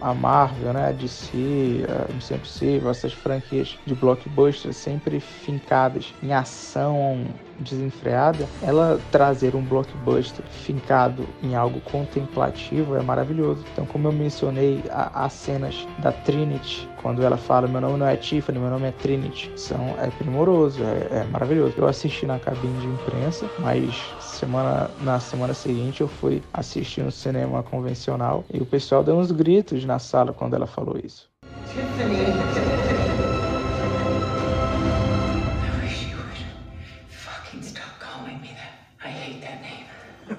[0.00, 6.32] a Marvel, né, a DC, a Missão Impossível, essas franquias de blockbusters sempre fincadas em
[6.32, 7.24] ação
[7.58, 13.64] desenfreada, ela trazer um blockbuster fincado em algo contemplativo é maravilhoso.
[13.72, 18.16] Então, como eu mencionei, as cenas da Trinity, quando ela fala meu nome não é
[18.16, 21.74] Tiffany, meu nome é Trinity, são, é primoroso, é, é maravilhoso.
[21.76, 27.10] Eu assisti na cabine de imprensa, mas semana, na semana seguinte eu fui assistir no
[27.10, 31.30] cinema convencional e o pessoal deu uns gritos na sala quando ela falou isso.
[31.72, 33.31] Tiffany.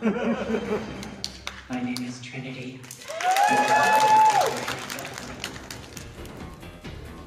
[0.04, 2.82] My name is Trinity.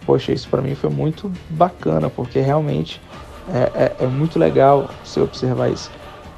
[0.04, 3.00] Poxa, isso para mim foi muito bacana, porque realmente
[3.48, 5.90] é, é, é, muito legal você observar isso.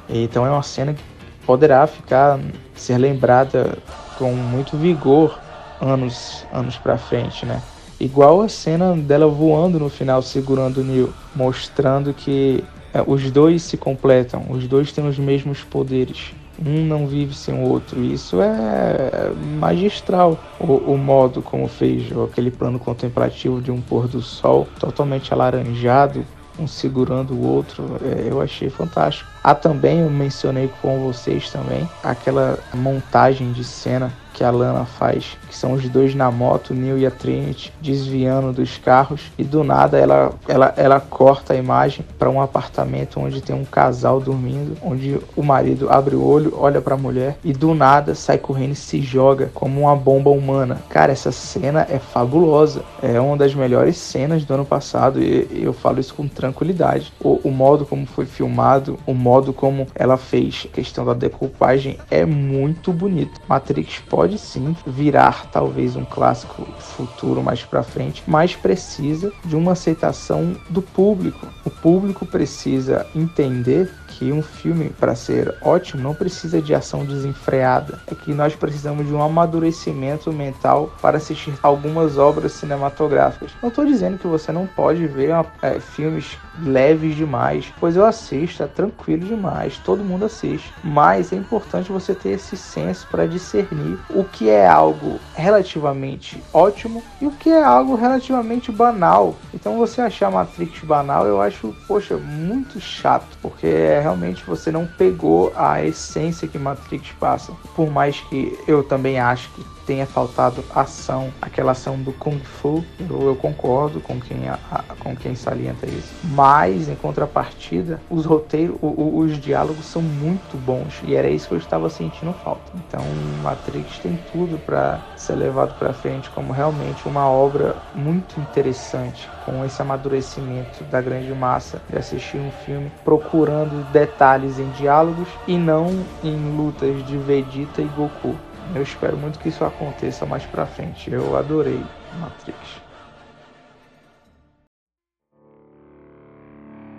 [0.07, 1.03] Então é uma cena que
[1.45, 2.39] poderá ficar,
[2.73, 3.77] ser lembrada
[4.17, 5.37] com muito vigor
[5.81, 7.61] anos, anos para frente, né?
[7.99, 12.63] Igual a cena dela voando no final, segurando o Neil, mostrando que
[13.05, 16.33] os dois se completam, os dois têm os mesmos poderes.
[16.65, 18.03] Um não vive sem o outro.
[18.03, 20.37] Isso é magistral.
[20.59, 26.25] O, o modo como fez aquele plano contemplativo de um pôr do sol totalmente alaranjado,
[26.59, 29.29] um segurando o outro, é, eu achei fantástico.
[29.41, 35.37] Há também, eu mencionei com vocês também, aquela montagem de cena que a Lana faz,
[35.49, 39.65] que são os dois na moto, Neil e a Trinity, desviando dos carros, e do
[39.65, 44.77] nada ela, ela, ela corta a imagem para um apartamento onde tem um casal dormindo,
[44.81, 48.71] onde o marido abre o olho, olha para a mulher e do nada sai correndo
[48.71, 50.81] e se joga como uma bomba humana.
[50.87, 55.73] Cara, essa cena é fabulosa, é uma das melhores cenas do ano passado e eu
[55.73, 57.11] falo isso com tranquilidade.
[57.19, 61.97] O, o modo como foi filmado, o modo como ela fez a questão da decupagem
[62.09, 63.41] é muito bonito.
[63.45, 69.55] Matrix pode pode sim virar talvez um clássico futuro mais para frente, mas precisa de
[69.55, 71.47] uma aceitação do público.
[71.65, 77.99] O público precisa entender que um filme, para ser ótimo, não precisa de ação desenfreada.
[78.05, 83.51] É que nós precisamos de um amadurecimento mental para assistir algumas obras cinematográficas.
[83.63, 88.63] Não estou dizendo que você não pode ver é, filmes leves demais, pois eu assisto,
[88.63, 90.73] é tranquilo demais, todo mundo assiste.
[90.83, 97.03] Mas é importante você ter esse senso para discernir o que é algo relativamente ótimo
[97.21, 99.35] e o que é algo relativamente banal.
[99.53, 104.85] Então você achar Matrix banal, eu acho, poxa, muito chato, porque é realmente você não
[104.85, 107.53] pegou a essência que Matrix passa.
[107.75, 112.85] Por mais que eu também acho que tenha faltado ação, aquela ação do Kung Fu,
[112.99, 116.13] eu, eu concordo com quem, a, com quem salienta isso.
[116.25, 121.47] Mas, em contrapartida, os roteiros, o, o, os diálogos são muito bons e era isso
[121.47, 122.61] que eu estava sentindo falta.
[122.75, 123.03] Então,
[123.41, 129.65] Matrix tem tudo para ser levado para frente como realmente uma obra muito interessante, com
[129.65, 136.05] esse amadurecimento da grande massa de assistir um filme procurando detalhes em diálogos e não
[136.23, 138.35] em lutas de Vegeta e Goku.
[138.75, 141.11] Eu espero muito que isso aconteça mais pra frente.
[141.11, 141.83] Eu adorei
[142.19, 142.57] Matrix.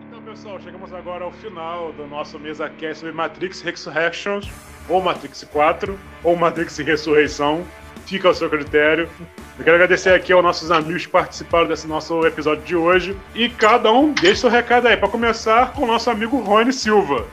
[0.09, 4.51] Então, pessoal, chegamos agora ao final do nosso mesa cast sobre Matrix Resurrections,
[4.89, 7.65] ou Matrix 4, ou Matrix Ressurreição.
[8.05, 9.09] Fica ao seu critério.
[9.57, 13.17] Eu quero agradecer aqui aos nossos amigos que participaram desse nosso episódio de hoje.
[13.33, 17.27] E cada um deixa seu recado aí, para começar com o nosso amigo Rony Silva.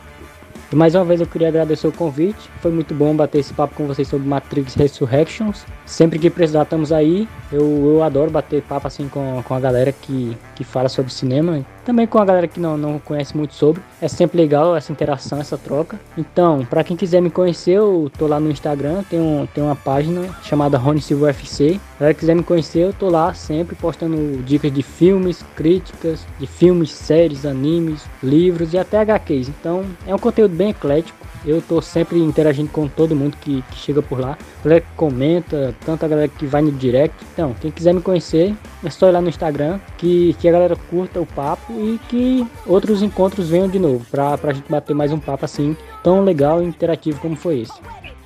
[0.72, 2.50] E mais uma vez eu queria agradecer o convite.
[2.62, 5.66] Foi muito bom bater esse papo com vocês sobre Matrix Resurrections.
[5.86, 7.28] Sempre que precisar, estamos aí.
[7.50, 11.66] Eu, eu adoro bater papo assim com, com a galera que, que fala sobre cinema.
[11.86, 13.82] Também com a galera que não, não conhece muito sobre.
[14.02, 16.00] É sempre legal essa interação, essa troca.
[16.18, 19.76] Então, para quem quiser me conhecer, eu tô lá no Instagram, tem, um, tem uma
[19.76, 21.80] página chamada Rony Silva UFC.
[21.98, 26.48] Para quem quiser me conhecer, eu tô lá sempre postando dicas de filmes, críticas de
[26.48, 29.50] filmes, séries, animes, livros e até HQs.
[29.50, 31.27] Então, é um conteúdo bem eclético.
[31.48, 34.38] Eu tô sempre interagindo com todo mundo que, que chega por lá.
[34.60, 37.16] A galera que comenta, tanto a galera que vai no direct.
[37.32, 40.76] Então, quem quiser me conhecer, é só ir lá no Instagram, que, que a galera
[40.76, 45.14] curta o papo e que outros encontros venham de novo, pra, pra gente bater mais
[45.14, 47.80] um papo assim, tão legal e interativo como foi esse.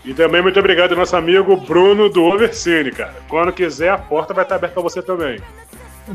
[0.03, 3.13] E também muito obrigado ao nosso amigo Bruno do Overcine, cara.
[3.29, 5.39] Quando quiser, a porta vai estar aberta para você também.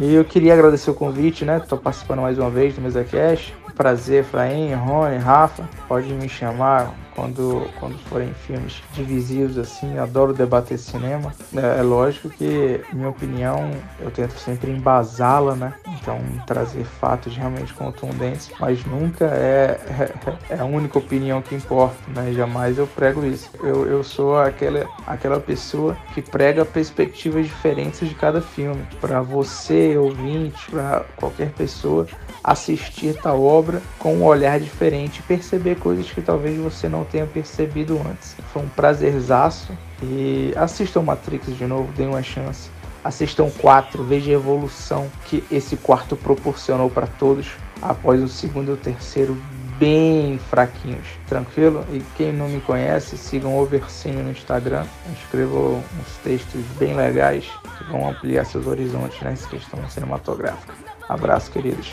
[0.00, 1.59] E eu queria agradecer o convite, né?
[1.59, 3.52] Estou participando mais uma vez do Mesa Cash.
[3.76, 5.68] Prazer, Efraim, Rony, Rafa.
[5.86, 11.34] Pode me chamar quando, quando forem filmes divisivos assim, adoro debater cinema.
[11.56, 15.74] É, é, lógico que minha opinião eu tento sempre embasá-la, né?
[15.88, 21.96] Então trazer fatos realmente contundentes, mas nunca é, é, é, a única opinião que importa,
[22.08, 22.32] né?
[22.34, 23.50] Jamais eu prego isso.
[23.60, 28.86] Eu, eu sou aquela, aquela pessoa que prega perspectivas diferentes de cada filme.
[29.00, 32.06] Para você, ouvinte, para qualquer pessoa
[32.44, 38.00] assistir tal obra com um olhar diferente, perceber coisas que talvez você não tenha percebido
[38.09, 38.36] antes.
[38.52, 42.70] Foi um prazerzaço e assistam Matrix de novo, deem uma chance.
[43.02, 48.74] Assistam 4, veja a evolução que esse quarto proporcionou para todos após o segundo e
[48.74, 49.36] o terceiro
[49.78, 51.84] bem fraquinhos, tranquilo?
[51.92, 54.84] E quem não me conhece, sigam o Overcine no Instagram.
[55.07, 57.44] Eu escrevo uns textos bem legais
[57.78, 60.74] que vão ampliar seus horizontes nessa questão cinematográfica.
[61.09, 61.92] Abraço, queridos.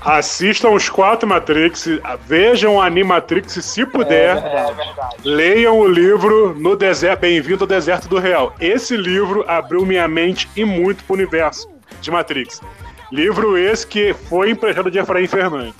[0.00, 1.86] Assistam os quatro Matrix,
[2.26, 4.36] vejam a Animatrix se puder.
[4.36, 4.74] É, é
[5.24, 8.54] leiam o livro No Deserto, Bem-vindo ao Deserto do Real.
[8.60, 11.68] Esse livro abriu minha mente e muito pro universo
[12.00, 12.60] de Matrix.
[13.10, 15.74] Livro esse que foi emprestado de Efraim Fernandes.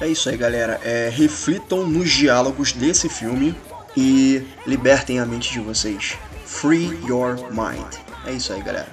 [0.00, 0.80] É isso aí, galera.
[0.82, 3.54] É, reflitam nos diálogos desse filme
[3.96, 6.16] e libertem a mente de vocês.
[6.46, 7.94] Free your mind.
[8.26, 8.88] É isso aí, galera.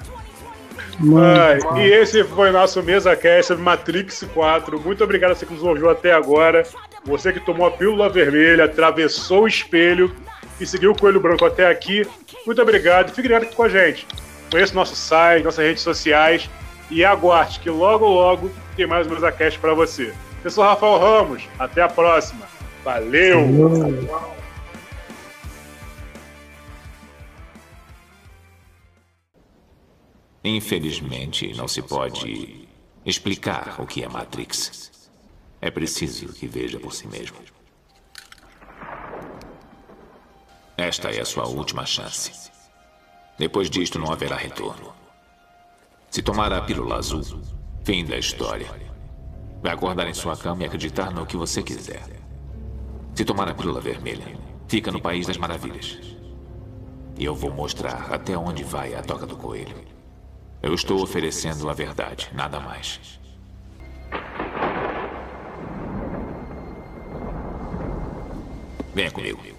[0.99, 4.79] Ai, e esse foi nosso mesa cast Matrix 4.
[4.79, 6.63] Muito obrigado a você que nos ouviu até agora.
[7.05, 10.13] Você que tomou a pílula vermelha, atravessou o espelho
[10.59, 12.05] e seguiu o Coelho Branco até aqui.
[12.45, 13.09] Muito obrigado.
[13.09, 14.07] Fique ligado aqui com a gente.
[14.51, 16.49] Conheça nosso site, nossas redes sociais
[16.89, 20.13] e aguarde que logo, logo tem mais um mesa cast para você.
[20.43, 21.43] Eu sou Rafael Ramos.
[21.59, 22.45] Até a próxima.
[22.83, 23.69] Valeu.
[23.69, 24.36] Valeu.
[30.47, 32.69] Infelizmente, não se pode
[33.05, 35.09] explicar o que é Matrix.
[35.59, 37.35] É preciso que veja por si mesmo.
[40.77, 42.49] Esta é a sua última chance.
[43.37, 44.93] Depois disto, não haverá retorno.
[46.09, 47.41] Se tomar a pílula azul,
[47.83, 48.67] fim da história.
[49.61, 52.03] Vai acordar em sua cama e acreditar no que você quiser.
[53.13, 54.39] Se tomar a pílula vermelha,
[54.69, 55.99] fica no País das Maravilhas.
[57.17, 59.96] E eu vou mostrar até onde vai a toca do coelho.
[60.61, 62.99] Eu estou oferecendo a verdade, nada mais.
[68.93, 69.56] Venha comigo.